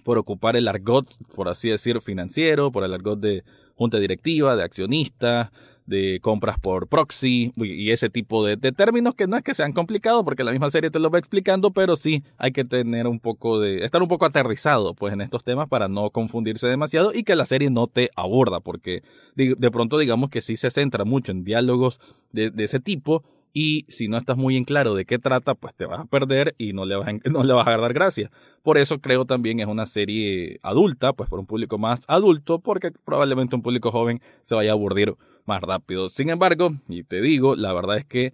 por 0.04 0.16
ocupar 0.18 0.56
el 0.56 0.68
argot, 0.68 1.08
por 1.34 1.48
así 1.48 1.68
decir, 1.68 2.00
financiero, 2.00 2.70
por 2.70 2.84
el 2.84 2.94
argot 2.94 3.18
de 3.18 3.44
junta 3.74 3.98
directiva, 3.98 4.56
de 4.56 4.62
accionista, 4.62 5.52
de 5.86 6.18
compras 6.20 6.58
por 6.58 6.88
proxy 6.88 7.52
y 7.56 7.90
ese 7.90 8.10
tipo 8.10 8.44
de, 8.44 8.56
términos 8.72 9.14
que 9.14 9.26
no 9.26 9.36
es 9.36 9.44
que 9.44 9.54
sean 9.54 9.72
complicados 9.72 10.24
porque 10.24 10.44
la 10.44 10.50
misma 10.50 10.70
serie 10.70 10.90
te 10.90 10.98
lo 10.98 11.10
va 11.10 11.18
explicando, 11.18 11.70
pero 11.70 11.96
sí 11.96 12.24
hay 12.38 12.52
que 12.52 12.64
tener 12.64 13.06
un 13.06 13.20
poco 13.20 13.60
de, 13.60 13.84
estar 13.84 14.02
un 14.02 14.08
poco 14.08 14.26
aterrizado 14.26 14.94
pues 14.94 15.12
en 15.12 15.20
estos 15.20 15.44
temas 15.44 15.68
para 15.68 15.88
no 15.88 16.10
confundirse 16.10 16.66
demasiado 16.66 17.12
y 17.14 17.22
que 17.22 17.36
la 17.36 17.46
serie 17.46 17.70
no 17.70 17.86
te 17.86 18.10
aborda 18.16 18.60
porque 18.60 19.02
de, 19.34 19.70
pronto 19.70 19.98
digamos 19.98 20.30
que 20.30 20.42
sí 20.42 20.56
se 20.56 20.70
centra 20.70 21.04
mucho 21.04 21.32
en 21.32 21.44
diálogos 21.44 22.00
de, 22.32 22.52
ese 22.58 22.80
tipo 22.80 23.22
y 23.52 23.86
si 23.88 24.08
no 24.08 24.18
estás 24.18 24.36
muy 24.36 24.56
en 24.56 24.64
claro 24.64 24.94
de 24.94 25.06
qué 25.06 25.18
trata, 25.18 25.54
pues 25.54 25.74
te 25.74 25.86
vas 25.86 26.00
a 26.00 26.04
perder 26.04 26.54
y 26.58 26.74
no 26.74 26.84
le 26.84 26.96
vas 26.96 27.08
a, 27.08 27.12
no 27.30 27.42
le 27.42 27.54
vas 27.54 27.66
a 27.66 27.76
dar 27.78 27.94
gracia. 27.94 28.30
Por 28.62 28.76
eso 28.76 29.00
creo 29.00 29.24
también 29.24 29.60
es 29.60 29.66
una 29.66 29.86
serie 29.86 30.58
adulta, 30.62 31.14
pues 31.14 31.30
por 31.30 31.38
un 31.38 31.46
público 31.46 31.78
más 31.78 32.04
adulto, 32.06 32.58
porque 32.58 32.90
probablemente 32.90 33.56
un 33.56 33.62
público 33.62 33.90
joven 33.90 34.20
se 34.42 34.54
vaya 34.54 34.72
a 34.72 34.74
aburrir 34.74 35.16
más 35.46 35.62
rápido. 35.62 36.08
Sin 36.08 36.30
embargo, 36.30 36.74
y 36.88 37.04
te 37.04 37.20
digo, 37.20 37.56
la 37.56 37.72
verdad 37.72 37.98
es 37.98 38.04
que 38.04 38.32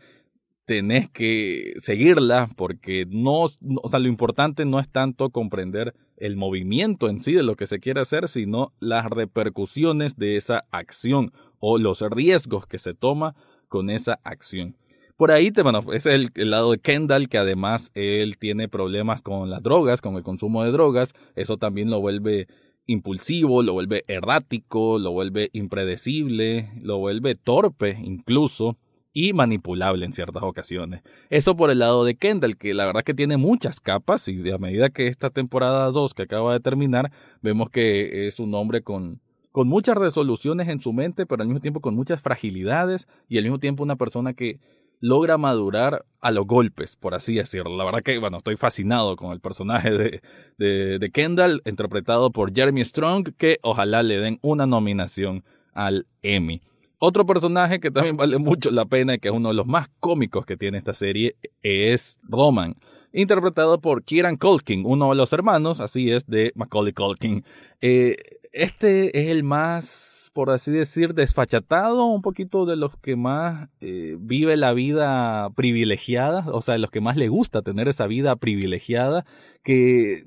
tenés 0.65 1.11
que 1.11 1.75
seguirla 1.79 2.49
porque 2.57 3.07
no, 3.09 3.43
o 3.43 3.89
sea, 3.89 3.99
lo 3.99 4.09
importante 4.09 4.65
no 4.65 4.81
es 4.81 4.89
tanto 4.89 5.31
comprender 5.31 5.95
el 6.17 6.37
movimiento 6.37 7.09
en 7.09 7.21
sí 7.21 7.33
de 7.33 7.43
lo 7.43 7.57
que 7.57 7.67
se 7.67 7.81
quiere 7.81 8.01
hacer, 8.01 8.29
sino 8.29 8.73
las 8.81 9.07
repercusiones 9.07 10.17
de 10.17 10.37
esa 10.37 10.65
acción 10.71 11.33
o 11.59 11.79
los 11.79 12.01
riesgos 12.01 12.67
que 12.67 12.79
se 12.79 12.95
toma 12.95 13.35
con 13.69 13.91
esa 13.91 14.21
acción. 14.23 14.77
Por 15.17 15.31
ahí, 15.31 15.51
bueno, 15.63 15.85
es 15.93 16.07
el, 16.07 16.33
lado 16.35 16.73
de 16.73 16.79
Kendall, 16.79 17.29
que 17.29 17.39
además 17.39 17.91
él 17.95 18.39
tiene 18.39 18.69
problemas 18.69 19.23
con 19.23 19.51
las 19.51 19.63
drogas, 19.63 20.01
con 20.01 20.17
el 20.17 20.23
consumo 20.23 20.65
de 20.65 20.73
drogas. 20.73 21.13
Eso 21.37 21.59
también 21.59 21.91
lo 21.91 22.01
vuelve 22.01 22.49
impulsivo, 22.87 23.63
lo 23.63 23.73
vuelve 23.73 24.05
errático, 24.09 24.99
lo 24.99 25.13
vuelve 25.13 25.51
impredecible, 25.53 26.71
lo 26.81 26.99
vuelve 26.99 27.35
torpe 27.35 27.99
incluso 28.03 28.77
y 29.13 29.33
manipulable 29.33 30.07
en 30.07 30.13
ciertas 30.13 30.43
ocasiones. 30.43 31.03
Eso 31.31 31.57
por 31.57 31.71
el 31.71 31.81
lado 31.81 32.05
de 32.05 32.17
Kendall, 32.17 32.57
que 32.57 32.75
la 32.75 32.87
verdad 32.87 33.05
que 33.05 33.15
tiene 33.15 33.37
muchas 33.37 33.81
capas 33.81 34.27
y 34.29 34.51
a 34.51 34.59
medida 34.59 34.91
que 34.91 35.07
esta 35.07 35.31
temporada 35.31 35.91
2 35.91 36.15
que 36.15 36.23
acaba 36.23 36.53
de 36.53 36.61
terminar, 36.61 37.13
vemos 37.43 37.71
que 37.71 38.27
es 38.27 38.41
un 38.41 38.55
hombre 38.55 38.83
con, 38.83 39.21
con 39.51 39.69
muchas 39.69 39.97
resoluciones 39.97 40.69
en 40.69 40.81
su 40.81 40.93
mente, 40.93 41.27
pero 41.27 41.43
al 41.43 41.49
mismo 41.49 41.61
tiempo 41.61 41.81
con 41.81 41.95
muchas 41.95 42.23
fragilidades 42.23 43.07
y 43.29 43.39
al 43.39 43.45
mismo 43.45 43.59
tiempo 43.59 43.83
una 43.83 43.97
persona 43.97 44.33
que 44.33 44.59
logra 45.03 45.37
madurar 45.37 46.07
a 46.21 46.31
los 46.31 46.47
golpes, 46.47 46.97
por 46.97 47.15
así 47.15 47.35
decirlo. 47.35 47.77
La 47.77 47.85
verdad 47.85 48.03
que, 48.03 48.19
bueno, 48.19 48.39
estoy 48.39 48.57
fascinado 48.57 49.17
con 49.17 49.33
el 49.33 49.41
personaje 49.41 49.91
de, 49.91 50.99
de, 50.99 51.11
Kendall, 51.11 51.61
interpretado 51.67 52.31
por 52.31 52.55
Jeremy 52.55 52.85
Strong, 52.85 53.35
que 53.37 53.59
ojalá 53.63 54.05
le 54.05 54.19
den 54.19 54.39
una 54.43 54.65
nominación 54.65 55.45
al 55.75 56.07
Emmy. 56.23 56.63
Otro 56.99 57.27
personaje 57.27 57.81
que 57.81 57.91
también 57.91 58.17
vale 58.17 58.39
mucho 58.39 58.71
la 58.71 58.87
pena 58.87 59.15
y 59.15 59.19
que 59.19 59.29
es 59.29 59.35
uno 59.35 59.49
de 59.49 59.57
los 59.57 59.67
más 59.67 59.89
cómicos 59.99 60.47
que 60.47 60.57
tiene 60.57 60.79
esta 60.79 60.95
serie 60.95 61.35
es 61.63 62.21
Roman, 62.23 62.77
interpretado 63.13 63.81
por 63.81 64.05
Kieran 64.05 64.37
Culkin, 64.37 64.85
uno 64.87 65.11
de 65.11 65.17
los 65.17 65.33
hermanos, 65.33 65.81
así 65.81 66.13
es, 66.13 66.27
de 66.27 66.53
Macaulay 66.55 66.93
Culkin. 66.93 67.45
Eh, 67.81 68.17
este 68.53 69.19
es 69.21 69.29
el 69.29 69.43
más 69.45 70.13
por 70.33 70.51
así 70.51 70.71
decir, 70.71 71.15
desfachatado, 71.15 72.07
un 72.07 72.23
poquito 72.23 72.65
de 72.65 72.77
los 72.77 72.97
que 72.97 73.17
más 73.17 73.69
eh, 73.81 74.17
vive 74.19 74.57
la 74.57 74.73
vida 74.73 75.51
privilegiada, 75.51 76.47
o 76.51 76.63
sea, 76.63 76.73
de 76.73 76.79
los 76.79 76.91
que 76.91 77.01
más 77.01 77.17
le 77.17 77.29
gusta 77.29 77.63
tener 77.63 77.89
esa 77.89 78.07
vida 78.07 78.37
privilegiada, 78.37 79.27
que 79.63 80.25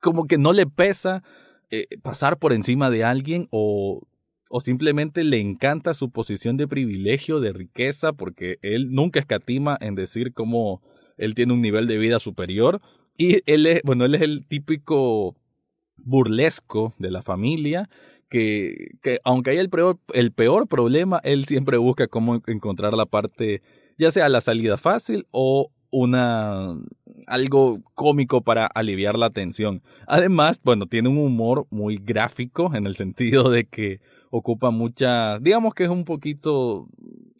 como 0.00 0.26
que 0.26 0.38
no 0.38 0.52
le 0.52 0.66
pesa 0.66 1.22
eh, 1.70 1.86
pasar 2.02 2.38
por 2.38 2.52
encima 2.52 2.90
de 2.90 3.04
alguien 3.04 3.48
o, 3.50 4.02
o 4.50 4.60
simplemente 4.60 5.24
le 5.24 5.38
encanta 5.38 5.94
su 5.94 6.10
posición 6.10 6.56
de 6.56 6.66
privilegio, 6.66 7.40
de 7.40 7.52
riqueza, 7.52 8.12
porque 8.12 8.58
él 8.62 8.92
nunca 8.92 9.20
escatima 9.20 9.76
en 9.80 9.94
decir 9.94 10.32
cómo 10.32 10.82
él 11.16 11.34
tiene 11.34 11.52
un 11.52 11.60
nivel 11.60 11.86
de 11.86 11.98
vida 11.98 12.18
superior. 12.18 12.80
Y 13.16 13.42
él 13.46 13.66
es, 13.66 13.82
bueno, 13.84 14.04
él 14.04 14.14
es 14.14 14.22
el 14.22 14.46
típico 14.46 15.36
burlesco 15.98 16.94
de 16.98 17.10
la 17.10 17.22
familia 17.22 17.88
que, 18.28 18.92
que 19.02 19.20
aunque 19.24 19.50
haya 19.50 19.60
el 19.60 19.70
peor, 19.70 19.98
el 20.12 20.32
peor 20.32 20.68
problema, 20.68 21.20
él 21.24 21.44
siempre 21.46 21.78
busca 21.78 22.08
cómo 22.08 22.42
encontrar 22.46 22.94
la 22.94 23.06
parte, 23.06 23.62
ya 23.98 24.12
sea 24.12 24.28
la 24.28 24.40
salida 24.40 24.76
fácil 24.76 25.26
o 25.30 25.70
una 25.90 26.76
algo 27.26 27.80
cómico 27.94 28.42
para 28.42 28.66
aliviar 28.66 29.18
la 29.18 29.30
tensión. 29.30 29.82
Además, 30.06 30.60
bueno, 30.62 30.86
tiene 30.86 31.08
un 31.08 31.18
humor 31.18 31.66
muy 31.70 31.96
gráfico 31.96 32.74
en 32.74 32.86
el 32.86 32.94
sentido 32.94 33.50
de 33.50 33.64
que 33.64 34.00
ocupa 34.30 34.70
mucha, 34.70 35.38
digamos 35.38 35.74
que 35.74 35.84
es 35.84 35.90
un 35.90 36.04
poquito 36.04 36.88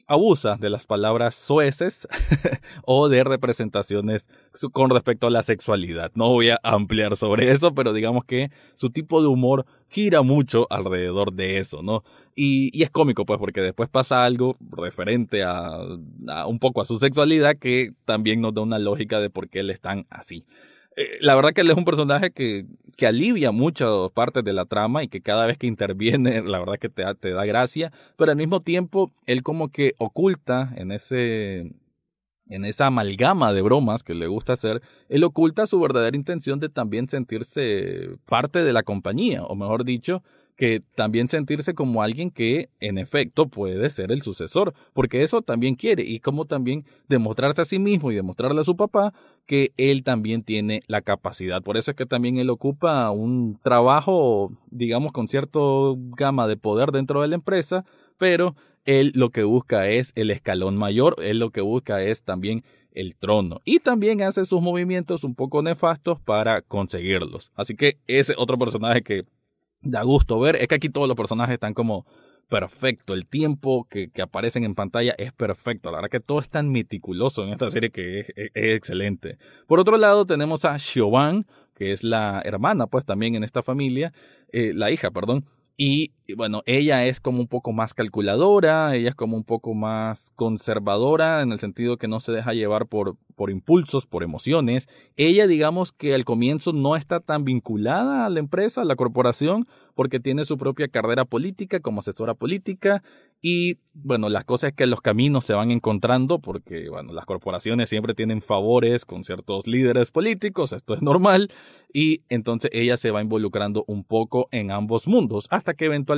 abusa 0.08 0.56
de 0.56 0.70
las 0.70 0.86
palabras 0.86 1.34
sueces 1.34 2.08
o 2.84 3.08
de 3.08 3.22
representaciones 3.22 4.26
con 4.72 4.90
respecto 4.90 5.26
a 5.26 5.30
la 5.30 5.42
sexualidad. 5.42 6.10
No 6.14 6.30
voy 6.30 6.50
a 6.50 6.58
ampliar 6.62 7.16
sobre 7.16 7.50
eso, 7.50 7.74
pero 7.74 7.92
digamos 7.92 8.24
que 8.24 8.50
su 8.74 8.90
tipo 8.90 9.20
de 9.20 9.28
humor 9.28 9.66
gira 9.86 10.22
mucho 10.22 10.66
alrededor 10.70 11.32
de 11.34 11.58
eso, 11.58 11.82
¿no? 11.82 12.02
Y, 12.34 12.82
es 12.82 12.90
cómico, 12.90 13.26
pues, 13.26 13.38
porque 13.38 13.60
después 13.60 13.88
pasa 13.88 14.24
algo 14.24 14.56
referente 14.60 15.44
a, 15.44 15.78
a 16.28 16.46
un 16.46 16.58
poco 16.58 16.80
a 16.80 16.84
su 16.84 16.98
sexualidad 16.98 17.56
que 17.58 17.92
también 18.04 18.40
nos 18.40 18.54
da 18.54 18.62
una 18.62 18.78
lógica 18.78 19.20
de 19.20 19.30
por 19.30 19.48
qué 19.48 19.60
él 19.60 19.70
es 19.70 19.80
tan 19.80 20.06
así. 20.08 20.44
Eh, 20.98 21.18
la 21.20 21.36
verdad 21.36 21.52
que 21.52 21.60
él 21.60 21.70
es 21.70 21.76
un 21.76 21.84
personaje 21.84 22.32
que, 22.32 22.66
que 22.96 23.06
alivia 23.06 23.52
muchas 23.52 23.88
partes 24.14 24.42
de 24.42 24.52
la 24.52 24.64
trama 24.64 25.04
y 25.04 25.08
que 25.08 25.20
cada 25.20 25.46
vez 25.46 25.56
que 25.56 25.68
interviene, 25.68 26.42
la 26.42 26.58
verdad 26.58 26.78
que 26.80 26.88
te, 26.88 27.04
te 27.14 27.30
da 27.30 27.44
gracia, 27.44 27.92
pero 28.16 28.32
al 28.32 28.36
mismo 28.36 28.62
tiempo 28.62 29.12
él 29.26 29.44
como 29.44 29.68
que 29.70 29.94
oculta 29.98 30.72
en 30.76 30.90
ese 30.90 31.72
en 32.50 32.64
esa 32.64 32.86
amalgama 32.86 33.52
de 33.52 33.60
bromas 33.60 34.02
que 34.02 34.14
le 34.14 34.26
gusta 34.26 34.54
hacer, 34.54 34.82
él 35.10 35.22
oculta 35.22 35.66
su 35.66 35.78
verdadera 35.78 36.16
intención 36.16 36.58
de 36.58 36.70
también 36.70 37.06
sentirse 37.06 38.16
parte 38.24 38.64
de 38.64 38.72
la 38.72 38.82
compañía, 38.82 39.44
o 39.44 39.54
mejor 39.54 39.84
dicho, 39.84 40.22
que 40.58 40.82
también 40.96 41.28
sentirse 41.28 41.72
como 41.72 42.02
alguien 42.02 42.32
que 42.32 42.68
en 42.80 42.98
efecto 42.98 43.46
puede 43.46 43.88
ser 43.90 44.10
el 44.10 44.22
sucesor, 44.22 44.74
porque 44.92 45.22
eso 45.22 45.40
también 45.40 45.76
quiere, 45.76 46.02
y 46.02 46.18
como 46.18 46.46
también 46.46 46.84
demostrarse 47.08 47.62
a 47.62 47.64
sí 47.64 47.78
mismo 47.78 48.10
y 48.10 48.16
demostrarle 48.16 48.60
a 48.60 48.64
su 48.64 48.76
papá 48.76 49.14
que 49.46 49.72
él 49.76 50.02
también 50.02 50.42
tiene 50.42 50.82
la 50.88 51.00
capacidad. 51.00 51.62
Por 51.62 51.76
eso 51.76 51.92
es 51.92 51.96
que 51.96 52.06
también 52.06 52.38
él 52.38 52.50
ocupa 52.50 53.08
un 53.12 53.60
trabajo, 53.62 54.50
digamos, 54.70 55.12
con 55.12 55.28
cierto 55.28 55.96
gama 55.96 56.48
de 56.48 56.56
poder 56.56 56.90
dentro 56.90 57.22
de 57.22 57.28
la 57.28 57.36
empresa, 57.36 57.84
pero 58.18 58.56
él 58.84 59.12
lo 59.14 59.30
que 59.30 59.44
busca 59.44 59.88
es 59.88 60.10
el 60.16 60.32
escalón 60.32 60.76
mayor, 60.76 61.14
él 61.22 61.38
lo 61.38 61.50
que 61.50 61.60
busca 61.60 62.02
es 62.02 62.24
también 62.24 62.64
el 62.90 63.14
trono 63.14 63.60
y 63.64 63.78
también 63.78 64.22
hace 64.22 64.44
sus 64.44 64.60
movimientos 64.60 65.22
un 65.22 65.36
poco 65.36 65.62
nefastos 65.62 66.18
para 66.18 66.62
conseguirlos. 66.62 67.52
Así 67.54 67.76
que 67.76 67.98
ese 68.08 68.34
otro 68.36 68.58
personaje 68.58 69.02
que 69.02 69.24
da 69.90 70.02
gusto 70.02 70.38
ver. 70.40 70.56
Es 70.56 70.68
que 70.68 70.76
aquí 70.76 70.88
todos 70.88 71.08
los 71.08 71.16
personajes 71.16 71.54
están 71.54 71.74
como 71.74 72.06
perfecto. 72.48 73.14
El 73.14 73.26
tiempo 73.26 73.86
que, 73.88 74.10
que, 74.10 74.22
aparecen 74.22 74.64
en 74.64 74.74
pantalla 74.74 75.14
es 75.18 75.32
perfecto. 75.32 75.90
La 75.90 75.98
verdad 75.98 76.10
que 76.10 76.20
todo 76.20 76.40
es 76.40 76.48
tan 76.48 76.70
meticuloso 76.70 77.44
en 77.44 77.50
esta 77.50 77.70
serie 77.70 77.90
que 77.90 78.20
es, 78.20 78.32
excelente. 78.54 79.38
Por 79.66 79.80
otro 79.80 79.96
lado, 79.98 80.26
tenemos 80.26 80.64
a 80.64 80.78
Siobhan, 80.78 81.46
que 81.74 81.92
es 81.92 82.04
la 82.04 82.42
hermana, 82.44 82.86
pues 82.86 83.04
también 83.04 83.34
en 83.34 83.44
esta 83.44 83.62
familia, 83.62 84.12
eh, 84.52 84.72
la 84.74 84.90
hija, 84.90 85.10
perdón, 85.10 85.44
y 85.76 86.12
bueno, 86.36 86.62
ella 86.66 87.06
es 87.06 87.20
como 87.20 87.40
un 87.40 87.48
poco 87.48 87.72
más 87.72 87.94
calculadora, 87.94 88.94
ella 88.94 89.08
es 89.08 89.14
como 89.14 89.36
un 89.36 89.44
poco 89.44 89.74
más 89.74 90.30
conservadora 90.36 91.40
en 91.40 91.52
el 91.52 91.58
sentido 91.58 91.96
que 91.96 92.08
no 92.08 92.20
se 92.20 92.32
deja 92.32 92.52
llevar 92.52 92.86
por, 92.86 93.16
por 93.34 93.50
impulsos, 93.50 94.06
por 94.06 94.22
emociones. 94.22 94.88
Ella 95.16 95.46
digamos 95.46 95.92
que 95.92 96.14
al 96.14 96.26
comienzo 96.26 96.72
no 96.74 96.96
está 96.96 97.20
tan 97.20 97.44
vinculada 97.44 98.26
a 98.26 98.30
la 98.30 98.40
empresa, 98.40 98.82
a 98.82 98.84
la 98.84 98.96
corporación, 98.96 99.66
porque 99.94 100.20
tiene 100.20 100.44
su 100.44 100.58
propia 100.58 100.88
carrera 100.88 101.24
política 101.24 101.80
como 101.80 102.00
asesora 102.00 102.34
política 102.34 103.02
y 103.40 103.78
bueno, 103.94 104.28
las 104.28 104.44
cosas 104.44 104.70
es 104.70 104.76
que 104.76 104.86
los 104.86 105.00
caminos 105.00 105.44
se 105.44 105.54
van 105.54 105.70
encontrando 105.70 106.40
porque 106.40 106.88
bueno, 106.88 107.12
las 107.12 107.24
corporaciones 107.24 107.88
siempre 107.88 108.14
tienen 108.14 108.42
favores 108.42 109.04
con 109.04 109.24
ciertos 109.24 109.66
líderes 109.66 110.10
políticos, 110.10 110.72
esto 110.72 110.94
es 110.94 111.02
normal 111.02 111.50
y 111.92 112.22
entonces 112.28 112.70
ella 112.74 112.96
se 112.96 113.10
va 113.10 113.22
involucrando 113.22 113.84
un 113.86 114.04
poco 114.04 114.48
en 114.52 114.70
ambos 114.70 115.08
mundos 115.08 115.46
hasta 115.50 115.74
que 115.74 115.86
eventualmente 115.86 116.17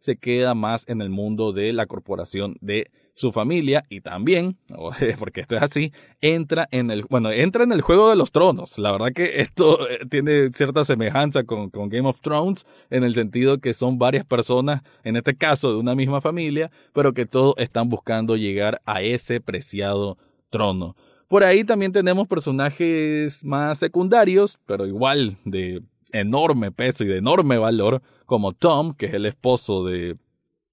se 0.00 0.16
queda 0.16 0.54
más 0.54 0.84
en 0.88 1.00
el 1.00 1.10
mundo 1.10 1.52
de 1.52 1.72
la 1.72 1.86
corporación 1.86 2.56
de 2.60 2.90
su 3.14 3.30
familia 3.30 3.84
y 3.88 4.00
también, 4.00 4.58
porque 5.18 5.40
esto 5.40 5.56
es 5.56 5.62
así, 5.62 5.92
entra 6.20 6.68
en 6.70 6.90
el, 6.90 7.04
bueno, 7.08 7.30
entra 7.30 7.64
en 7.64 7.72
el 7.72 7.80
juego 7.80 8.10
de 8.10 8.16
los 8.16 8.32
tronos. 8.32 8.78
La 8.78 8.92
verdad 8.92 9.12
que 9.14 9.40
esto 9.40 9.88
eh, 9.88 10.00
tiene 10.10 10.52
cierta 10.52 10.84
semejanza 10.84 11.44
con, 11.44 11.70
con 11.70 11.88
Game 11.88 12.08
of 12.08 12.20
Thrones 12.20 12.66
en 12.90 13.04
el 13.04 13.14
sentido 13.14 13.58
que 13.58 13.74
son 13.74 13.98
varias 13.98 14.24
personas, 14.24 14.82
en 15.04 15.16
este 15.16 15.36
caso 15.36 15.72
de 15.72 15.78
una 15.78 15.94
misma 15.94 16.20
familia, 16.20 16.70
pero 16.92 17.14
que 17.14 17.26
todos 17.26 17.54
están 17.58 17.88
buscando 17.88 18.36
llegar 18.36 18.80
a 18.84 19.02
ese 19.02 19.40
preciado 19.40 20.18
trono. 20.50 20.96
Por 21.28 21.42
ahí 21.42 21.64
también 21.64 21.92
tenemos 21.92 22.28
personajes 22.28 23.42
más 23.44 23.78
secundarios, 23.78 24.58
pero 24.66 24.86
igual 24.86 25.38
de 25.44 25.82
enorme 26.12 26.70
peso 26.70 27.04
y 27.04 27.08
de 27.08 27.18
enorme 27.18 27.58
valor, 27.58 28.02
como 28.26 28.52
Tom, 28.52 28.94
que 28.94 29.06
es 29.06 29.14
el 29.14 29.26
esposo 29.26 29.84
de 29.84 30.16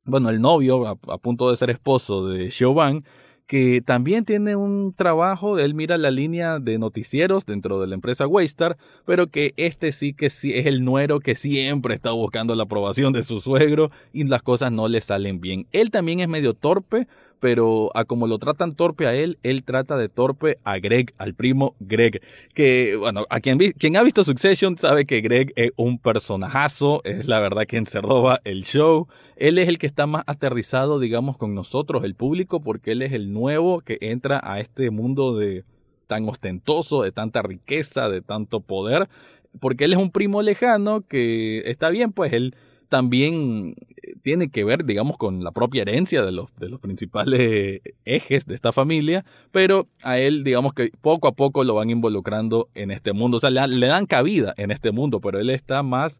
bueno, 0.05 0.29
el 0.29 0.41
novio, 0.41 0.87
a, 0.87 1.17
punto 1.17 1.49
de 1.51 1.57
ser 1.57 1.69
esposo 1.69 2.27
de 2.27 2.49
Siobhan, 2.49 3.03
que 3.45 3.81
también 3.81 4.23
tiene 4.23 4.55
un 4.55 4.93
trabajo, 4.93 5.59
él 5.59 5.73
mira 5.75 5.97
la 5.97 6.09
línea 6.09 6.59
de 6.59 6.79
noticieros 6.79 7.45
dentro 7.45 7.81
de 7.81 7.87
la 7.87 7.95
empresa 7.95 8.25
Waystar, 8.25 8.77
pero 9.05 9.27
que 9.27 9.53
este 9.57 9.91
sí 9.91 10.13
que 10.13 10.29
sí 10.29 10.53
es 10.53 10.65
el 10.67 10.85
nuero 10.85 11.19
que 11.19 11.35
siempre 11.35 11.93
está 11.93 12.11
buscando 12.11 12.55
la 12.55 12.63
aprobación 12.63 13.11
de 13.13 13.23
su 13.23 13.41
suegro 13.41 13.91
y 14.13 14.23
las 14.23 14.41
cosas 14.41 14.71
no 14.71 14.87
le 14.87 15.01
salen 15.01 15.41
bien. 15.41 15.67
Él 15.71 15.91
también 15.91 16.21
es 16.21 16.29
medio 16.29 16.53
torpe, 16.53 17.07
pero 17.41 17.89
a 17.95 18.05
como 18.05 18.27
lo 18.27 18.37
tratan 18.37 18.75
torpe 18.75 19.07
a 19.07 19.15
él, 19.15 19.39
él 19.41 19.63
trata 19.63 19.97
de 19.97 20.09
torpe 20.09 20.59
a 20.63 20.77
Greg, 20.77 21.11
al 21.17 21.33
primo 21.33 21.75
Greg, 21.79 22.21
que 22.53 22.95
bueno, 22.95 23.25
a 23.31 23.39
quien, 23.39 23.57
quien 23.57 23.97
ha 23.97 24.03
visto 24.03 24.23
Succession 24.23 24.77
sabe 24.77 25.05
que 25.05 25.21
Greg 25.21 25.51
es 25.55 25.71
un 25.75 25.97
personajazo, 25.97 27.01
es 27.03 27.27
la 27.27 27.39
verdad 27.39 27.65
que 27.65 27.77
encerró 27.77 28.37
el 28.43 28.63
show, 28.63 29.07
él 29.37 29.57
es 29.57 29.67
el 29.67 29.79
que 29.79 29.87
está 29.87 30.05
más 30.05 30.23
aterrizado, 30.27 30.99
digamos, 30.99 31.35
con 31.35 31.55
nosotros, 31.55 32.03
el 32.03 32.13
público, 32.13 32.61
porque 32.61 32.91
él 32.91 33.01
es 33.01 33.11
el 33.11 33.33
nuevo 33.33 33.81
que 33.81 33.97
entra 34.01 34.39
a 34.43 34.59
este 34.59 34.91
mundo 34.91 35.35
de 35.35 35.65
tan 36.05 36.29
ostentoso, 36.29 37.01
de 37.01 37.11
tanta 37.11 37.41
riqueza, 37.41 38.07
de 38.07 38.21
tanto 38.21 38.59
poder, 38.59 39.09
porque 39.59 39.85
él 39.85 39.93
es 39.93 39.99
un 39.99 40.11
primo 40.11 40.43
lejano 40.43 41.01
que 41.01 41.63
está 41.71 41.89
bien, 41.89 42.11
pues 42.11 42.33
él 42.33 42.53
también 42.87 43.73
tiene 44.21 44.49
que 44.49 44.63
ver, 44.63 44.85
digamos, 44.85 45.17
con 45.17 45.43
la 45.43 45.51
propia 45.51 45.81
herencia 45.81 46.23
de 46.23 46.31
los, 46.31 46.53
de 46.55 46.69
los 46.69 46.79
principales 46.79 47.81
ejes 48.05 48.45
de 48.45 48.55
esta 48.55 48.71
familia, 48.71 49.25
pero 49.51 49.87
a 50.03 50.19
él, 50.19 50.43
digamos 50.43 50.73
que 50.73 50.91
poco 51.01 51.27
a 51.27 51.33
poco 51.33 51.63
lo 51.63 51.75
van 51.75 51.89
involucrando 51.89 52.69
en 52.73 52.91
este 52.91 53.13
mundo, 53.13 53.37
o 53.37 53.39
sea, 53.39 53.49
le, 53.49 53.87
dan 53.87 54.05
cabida 54.05 54.53
en 54.57 54.71
este 54.71 54.91
mundo, 54.91 55.19
pero 55.19 55.39
él 55.39 55.49
está 55.49 55.83
más 55.83 56.19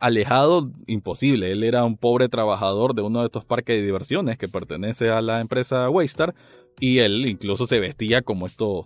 alejado, 0.00 0.70
imposible, 0.86 1.50
él 1.50 1.64
era 1.64 1.84
un 1.84 1.96
pobre 1.96 2.28
trabajador 2.28 2.94
de 2.94 3.02
uno 3.02 3.20
de 3.20 3.26
estos 3.26 3.44
parques 3.44 3.76
de 3.76 3.84
diversiones 3.84 4.38
que 4.38 4.48
pertenece 4.48 5.10
a 5.10 5.20
la 5.22 5.40
empresa 5.40 5.90
Waystar, 5.90 6.34
y 6.80 6.98
él 6.98 7.26
incluso 7.26 7.66
se 7.66 7.80
vestía 7.80 8.22
como 8.22 8.46
esto 8.46 8.84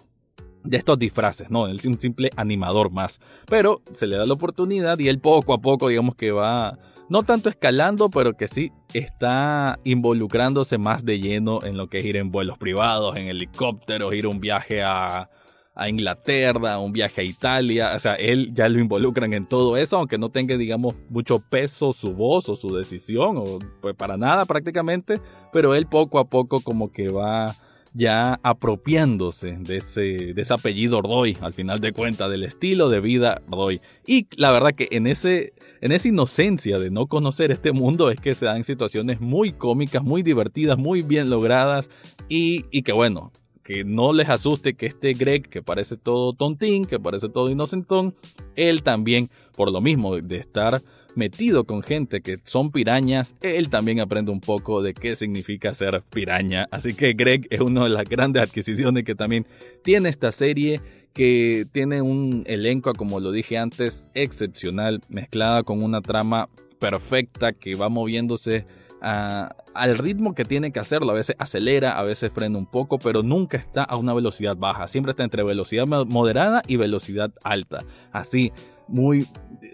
de 0.65 0.77
estos 0.77 0.99
disfraces, 0.99 1.51
¿no? 1.51 1.67
Él 1.67 1.77
es 1.77 1.85
un 1.85 2.01
simple 2.01 2.31
animador 2.37 2.91
más. 2.91 3.21
Pero 3.47 3.83
se 3.93 4.07
le 4.07 4.17
da 4.17 4.25
la 4.27 4.35
oportunidad 4.35 4.99
y 4.99 5.09
él 5.09 5.19
poco 5.19 5.55
a 5.55 5.59
poco, 5.59 5.89
digamos 5.89 6.15
que 6.15 6.31
va 6.31 6.79
no 7.09 7.23
tanto 7.23 7.49
escalando, 7.49 8.09
pero 8.09 8.37
que 8.37 8.49
sí 8.49 8.73
está 8.95 9.79
involucrándose 9.85 10.79
más 10.79 11.05
de 11.05 11.21
lleno 11.21 11.63
en 11.63 11.77
lo 11.77 11.89
que 11.89 11.99
es 11.99 12.05
ir 12.05 12.17
en 12.17 12.31
vuelos 12.31 12.59
privados, 12.59 13.17
en 13.17 13.29
helicópteros, 13.29 14.15
ir 14.15 14.27
un 14.27 14.41
viaje 14.41 14.83
a, 14.83 15.29
a 15.75 15.89
Inglaterra, 15.89 16.79
un 16.79 16.93
viaje 16.93 17.23
a 17.23 17.25
Italia, 17.25 17.93
o 17.95 17.99
sea, 17.99 18.15
él 18.15 18.53
ya 18.53 18.69
lo 18.69 18.79
involucran 18.79 19.33
en 19.33 19.47
todo 19.47 19.77
eso, 19.77 19.97
aunque 19.97 20.19
no 20.19 20.29
tenga, 20.29 20.57
digamos, 20.57 20.95
mucho 21.09 21.39
peso 21.41 21.93
su 21.93 22.13
voz 22.13 22.49
o 22.49 22.57
su 22.57 22.75
decisión, 22.75 23.37
o 23.39 23.59
pues 23.81 23.95
para 23.95 24.17
nada 24.17 24.45
prácticamente, 24.45 25.21
pero 25.53 25.75
él 25.75 25.87
poco 25.87 26.19
a 26.19 26.27
poco 26.27 26.61
como 26.61 26.93
que 26.93 27.09
va 27.09 27.55
ya 27.95 28.41
apropiándose 28.43 29.59
de 29.61 29.79
ese, 29.79 30.33
de 30.35 30.43
ese 30.43 30.55
apellido 30.55 31.03
Roy, 31.03 31.37
al 31.41 31.53
final 31.53 31.81
de 31.81 31.93
cuentas, 31.93 32.31
del 32.31 32.45
estilo 32.45 32.89
de 32.89 33.01
vida 33.01 33.43
Roy. 33.49 33.81
Y 34.07 34.27
la 34.37 34.51
verdad 34.51 34.75
que 34.75 34.89
en, 34.93 35.07
ese, 35.07 35.53
en 35.81 35.93
esa 35.93 36.09
inocencia 36.09 36.79
de 36.79 36.91
no 36.91 37.07
conocer 37.07 37.51
este 37.51 37.73
mundo 37.73 38.11
es 38.11 38.21
que 38.21 38.35
se 38.35 38.47
dan 38.47 38.65
situaciones 38.65 39.21
muy 39.21 39.53
cómicas, 39.53 40.03
muy 40.03 40.23
divertidas, 40.23 40.79
muy 40.79 41.03
bien 41.03 41.29
logradas 41.29 41.91
y, 42.29 42.65
y 42.71 42.83
que 42.83 42.93
bueno, 42.93 43.31
que 43.63 43.85
no 43.85 44.13
les 44.13 44.29
asuste 44.29 44.75
que 44.75 44.87
este 44.87 45.13
Greg, 45.13 45.49
que 45.49 45.63
parece 45.63 45.97
todo 45.97 46.33
tontín, 46.33 46.85
que 46.85 46.99
parece 46.99 47.29
todo 47.29 47.51
inocentón, 47.51 48.15
él 48.57 48.83
también, 48.83 49.31
por 49.57 49.71
lo 49.71 49.81
mismo 49.81 50.17
de 50.17 50.37
estar 50.37 50.83
metido 51.15 51.65
con 51.65 51.83
gente 51.83 52.21
que 52.21 52.39
son 52.45 52.71
pirañas, 52.71 53.35
él 53.41 53.69
también 53.69 54.01
aprende 54.01 54.31
un 54.31 54.41
poco 54.41 54.83
de 54.83 54.95
qué 54.95 55.17
significa 55.17 55.75
ser 55.75 56.03
piraña. 56.11 56.69
Así 56.71 56.95
que 56.95 57.13
Greg 57.13 57.47
es 57.51 57.61
una 57.61 57.85
de 57.85 57.91
las 57.91 58.05
grandes 58.09 58.43
adquisiciones 58.43 59.05
que 59.05 59.15
también 59.15 59.47
tiene 59.83 60.09
esta 60.09 60.33
serie 60.33 60.81
que 61.13 61.67
tiene 61.73 62.01
un 62.01 62.43
elenco, 62.47 62.93
como 62.95 63.21
lo 63.21 63.33
dije 63.33 63.59
antes, 63.59 64.07
excepcional, 64.15 65.01
mezclada 65.09 65.63
con 65.63 65.83
una 65.83 66.01
trama 66.01 66.49
perfecta 66.79 67.53
que 67.53 67.75
va 67.75 67.89
moviéndose 67.89 68.67
al 69.03 69.99
ritmo 69.99 70.35
que 70.35 70.45
tiene 70.45 70.71
que 70.71 70.79
hacerlo. 70.79 71.11
A 71.11 71.15
veces 71.15 71.37
acelera, 71.39 71.99
a 71.99 72.03
veces 72.05 72.33
frena 72.33 72.57
un 72.57 72.67
poco, 72.67 72.99
pero 72.99 73.23
nunca 73.23 73.57
está 73.57 73.83
a 73.83 73.97
una 73.97 74.15
velocidad 74.15 74.57
baja. 74.57 74.87
Siempre 74.89 75.11
está 75.11 75.25
entre 75.25 75.43
velocidad 75.43 75.87
moderada 75.87 76.63
y 76.69 76.77
velocidad 76.77 77.33
alta. 77.43 77.85
Así, 78.13 78.53
muy, 78.93 79.27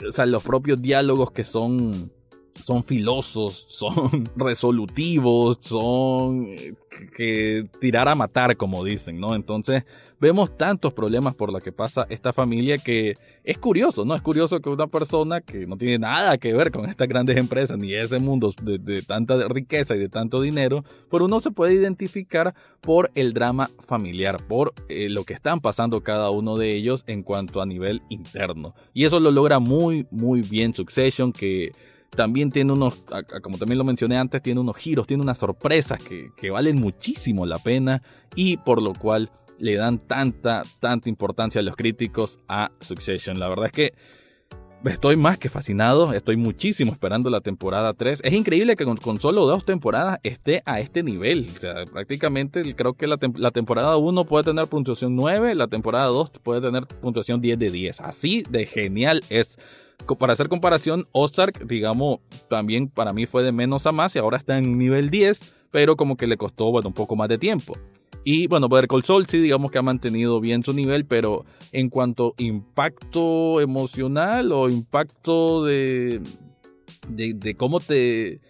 o 0.09 0.13
sea, 0.13 0.25
los 0.25 0.43
propios 0.43 0.81
diálogos 0.81 1.33
que 1.33 1.45
son 1.45 2.11
son 2.55 2.83
filosos, 2.83 3.67
son 3.69 4.29
resolutivos, 4.37 5.59
son 5.61 6.47
eh, 6.47 6.75
que 7.17 7.69
tirar 7.81 8.09
a 8.09 8.15
matar, 8.15 8.57
como 8.57 8.85
dicen, 8.85 9.21
¿no? 9.21 9.35
Entonces 9.35 9.85
vemos 10.21 10.57
tantos 10.57 10.93
problemas 10.93 11.35
por 11.35 11.53
los 11.53 11.63
que 11.63 11.73
pasa 11.73 12.07
esta 12.09 12.33
familia 12.33 12.79
que 12.79 13.15
es 13.45 13.59
curioso, 13.59 14.05
¿no? 14.05 14.15
Es 14.15 14.23
curioso 14.23 14.61
que 14.61 14.69
una 14.69 14.87
persona 14.87 15.41
que 15.41 15.67
no 15.67 15.77
tiene 15.77 15.99
nada 15.99 16.39
que 16.39 16.53
ver 16.53 16.71
con 16.71 16.89
estas 16.89 17.09
grandes 17.09 17.37
empresas 17.37 17.79
ni 17.79 17.95
ese 17.95 18.19
mundo 18.19 18.53
de, 18.63 19.03
tanta 19.03 19.47
riqueza 19.49 19.95
y 19.95 19.99
de 19.99 20.09
tanto 20.09 20.41
dinero, 20.41 20.85
por 21.09 21.23
uno 21.23 21.41
se 21.41 21.51
puede 21.51 21.75
identificar 21.75 22.55
por 22.81 23.11
el 23.15 23.33
drama 23.33 23.71
familiar, 23.81 24.45
por 24.47 24.75
eh, 24.89 25.09
lo 25.09 25.25
que 25.25 25.35
están 25.35 25.61
pasando 25.61 26.03
cada 26.03 26.31
uno 26.31 26.57
de 26.57 26.75
ellos 26.75 27.05
en 27.07 27.23
cuanto 27.23 27.63
a 27.63 27.67
nivel 27.67 28.03
interno. 28.09 28.75
Y 28.93 29.05
eso 29.05 29.21
lo 29.21 29.31
logra 29.31 29.59
muy, 29.59 30.07
muy 30.11 30.43
bien 30.43 30.75
Succession, 30.75 31.33
que 31.33 31.71
también 32.11 32.51
tiene 32.51 32.73
unos, 32.73 33.05
como 33.43 33.59
también 33.59 33.79
lo 33.79 33.85
mencioné 33.85 34.17
antes, 34.17 34.43
tiene 34.43 34.61
unos 34.61 34.77
giros, 34.77 35.07
tiene 35.07 35.23
unas 35.23 35.39
sorpresas 35.39 35.99
que 36.03 36.51
valen 36.51 36.77
muchísimo 36.77 37.45
la 37.45 37.59
pena 37.59 38.03
y 38.35 38.57
por 38.57 38.83
lo 38.83 38.95
cual 38.95 39.31
le 39.59 39.77
dan 39.77 39.99
tanta, 39.99 40.63
tanta 40.81 41.09
importancia 41.09 41.61
a 41.61 41.65
los 41.65 41.77
críticos 41.77 42.39
a 42.49 42.71
Succession. 42.81 43.39
La 43.39 43.49
verdad 43.49 43.67
es 43.67 43.73
que 43.73 43.95
estoy 44.85 45.17
más 45.17 45.39
que 45.39 45.49
fascinado, 45.49 46.13
estoy 46.13 46.37
muchísimo 46.37 46.93
esperando 46.93 47.31
la 47.31 47.41
temporada 47.41 47.95
3. 47.95 48.21
Es 48.23 48.33
increíble 48.33 48.77
que 48.77 48.85
con, 48.85 49.19
solo 49.19 49.47
dos 49.47 49.65
temporadas 49.65 50.21
esté 50.23 50.63
a 50.67 50.81
este 50.81 51.03
nivel. 51.03 51.49
O 51.57 51.61
sea, 51.61 51.85
prácticamente 51.85 52.75
creo 52.75 52.95
que 52.95 53.07
la, 53.07 53.19
la, 53.37 53.51
temporada 53.51 53.97
1 53.97 54.25
puede 54.25 54.45
tener 54.45 54.67
puntuación 54.67 55.17
9, 55.17 55.55
la 55.55 55.69
temporada 55.69 56.07
2 56.07 56.31
puede 56.43 56.61
tener 56.61 56.87
puntuación 56.87 57.41
10 57.41 57.59
de 57.59 57.71
10. 57.71 58.01
Así 58.01 58.45
de 58.49 58.67
genial 58.67 59.23
es 59.31 59.59
para 60.19 60.33
hacer 60.33 60.49
comparación, 60.49 61.07
Ozark, 61.13 61.67
digamos, 61.67 62.21
también 62.49 62.89
para 62.89 63.13
mí 63.13 63.27
fue 63.27 63.43
de 63.43 63.53
menos 63.53 63.87
a 63.87 63.93
más 63.93 64.15
y 64.17 64.19
ahora 64.19 64.39
está 64.39 64.57
en 64.57 64.79
nivel 64.79 65.11
10, 65.11 65.58
pero 65.71 65.97
como 65.97 66.17
que 66.17 66.27
le 66.27 66.37
costó, 66.37 66.71
bueno, 66.71 66.89
un 66.89 66.95
poco 66.95 67.17
más 67.17 67.29
de 67.29 67.39
tiempo. 67.39 67.77
Y 68.25 68.47
bueno, 68.47 68.69
Better 68.69 68.89
Call 68.89 69.05
Saul 69.05 69.27
sí, 69.27 69.39
digamos 69.39 69.71
que 69.71 69.79
ha 69.79 69.83
mantenido 69.83 70.41
bien 70.41 70.63
su 70.63 70.73
nivel, 70.73 71.07
pero 71.07 71.45
en 71.73 71.89
cuanto 71.89 72.35
a 72.39 72.43
impacto 72.43 73.61
emocional 73.61 74.53
o 74.53 74.69
impacto 74.69 75.65
de, 75.65 76.21
de, 77.09 77.33
de 77.35 77.55
cómo 77.55 77.81
te, 77.81 78.41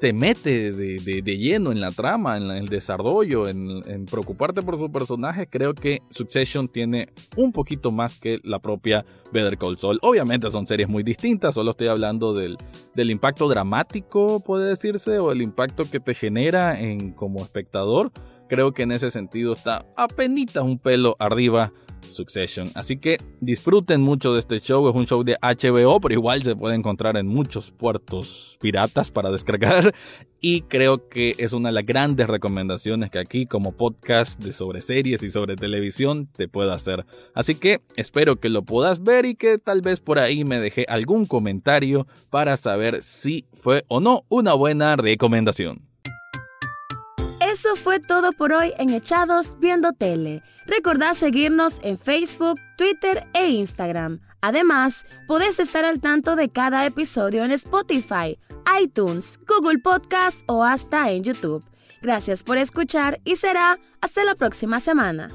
te 0.00 0.12
mete 0.12 0.72
de, 0.72 1.22
lleno 1.38 1.72
en 1.72 1.80
la 1.80 1.90
trama, 1.90 2.36
en 2.36 2.50
el 2.50 2.68
desarrollo, 2.68 3.48
en, 3.48 4.06
preocuparte 4.10 4.62
por 4.62 4.78
su 4.78 4.90
personaje, 4.90 5.46
creo 5.48 5.74
que 5.74 6.02
Succession 6.10 6.68
tiene 6.68 7.08
un 7.36 7.52
poquito 7.52 7.90
más 7.90 8.18
que 8.18 8.38
la 8.44 8.60
propia 8.60 9.04
Better 9.32 9.58
Call 9.58 9.78
Saul. 9.78 9.98
Obviamente 10.02 10.50
son 10.50 10.66
series 10.66 10.88
muy 10.88 11.02
distintas, 11.02 11.54
solo 11.54 11.72
estoy 11.72 11.88
hablando 11.88 12.32
del, 12.32 12.56
del 12.94 13.10
impacto 13.10 13.48
dramático, 13.48 14.40
puede 14.40 14.68
decirse, 14.68 15.18
o 15.18 15.32
el 15.32 15.42
impacto 15.42 15.84
que 15.90 16.00
te 16.00 16.14
genera 16.14 16.80
en, 16.80 17.12
como 17.12 17.40
espectador. 17.40 18.12
Creo 18.48 18.72
que 18.72 18.84
en 18.84 18.92
ese 18.92 19.10
sentido 19.10 19.52
está 19.52 19.84
apenas 19.96 20.56
un 20.56 20.78
pelo 20.78 21.16
arriba 21.18 21.72
Succession. 22.02 22.68
Así 22.74 22.96
que 22.96 23.18
disfruten 23.40 24.00
mucho 24.00 24.32
de 24.32 24.40
este 24.40 24.60
show. 24.60 24.88
Es 24.88 24.94
un 24.94 25.06
show 25.06 25.22
de 25.24 25.36
HBO, 25.40 26.00
pero 26.00 26.14
igual 26.14 26.42
se 26.42 26.56
puede 26.56 26.74
encontrar 26.74 27.16
en 27.16 27.26
muchos 27.26 27.70
puertos 27.70 28.56
piratas 28.60 29.10
para 29.10 29.30
descargar. 29.30 29.94
Y 30.40 30.62
creo 30.62 31.08
que 31.08 31.34
es 31.38 31.52
una 31.52 31.70
de 31.70 31.72
las 31.72 31.84
grandes 31.84 32.28
recomendaciones 32.28 33.10
que 33.10 33.18
aquí 33.18 33.46
como 33.46 33.72
podcast 33.72 34.40
de 34.40 34.52
sobre 34.52 34.82
series 34.82 35.20
y 35.24 35.32
sobre 35.32 35.56
televisión 35.56 36.28
te 36.30 36.46
puedo 36.46 36.70
hacer. 36.70 37.06
Así 37.34 37.56
que 37.56 37.80
espero 37.96 38.36
que 38.36 38.48
lo 38.48 38.62
puedas 38.62 39.02
ver 39.02 39.26
y 39.26 39.34
que 39.34 39.58
tal 39.58 39.82
vez 39.82 39.98
por 39.98 40.20
ahí 40.20 40.44
me 40.44 40.60
deje 40.60 40.86
algún 40.88 41.26
comentario 41.26 42.06
para 42.30 42.56
saber 42.56 43.02
si 43.02 43.46
fue 43.52 43.84
o 43.88 43.98
no 43.98 44.26
una 44.28 44.52
buena 44.52 44.94
recomendación. 44.94 45.87
Eso 47.68 47.76
fue 47.76 48.00
todo 48.00 48.32
por 48.32 48.54
hoy 48.54 48.72
en 48.78 48.88
Echados 48.94 49.58
Viendo 49.58 49.92
Tele. 49.92 50.42
Recordá 50.66 51.12
seguirnos 51.12 51.74
en 51.82 51.98
Facebook, 51.98 52.58
Twitter 52.78 53.26
e 53.34 53.50
Instagram. 53.50 54.20
Además, 54.40 55.04
podés 55.26 55.60
estar 55.60 55.84
al 55.84 56.00
tanto 56.00 56.34
de 56.34 56.48
cada 56.48 56.86
episodio 56.86 57.44
en 57.44 57.52
Spotify, 57.52 58.38
iTunes, 58.80 59.38
Google 59.46 59.80
Podcast 59.80 60.40
o 60.46 60.64
hasta 60.64 61.10
en 61.10 61.24
YouTube. 61.24 61.62
Gracias 62.00 62.42
por 62.42 62.56
escuchar 62.56 63.20
y 63.24 63.36
será 63.36 63.78
hasta 64.00 64.24
la 64.24 64.34
próxima 64.34 64.80
semana. 64.80 65.28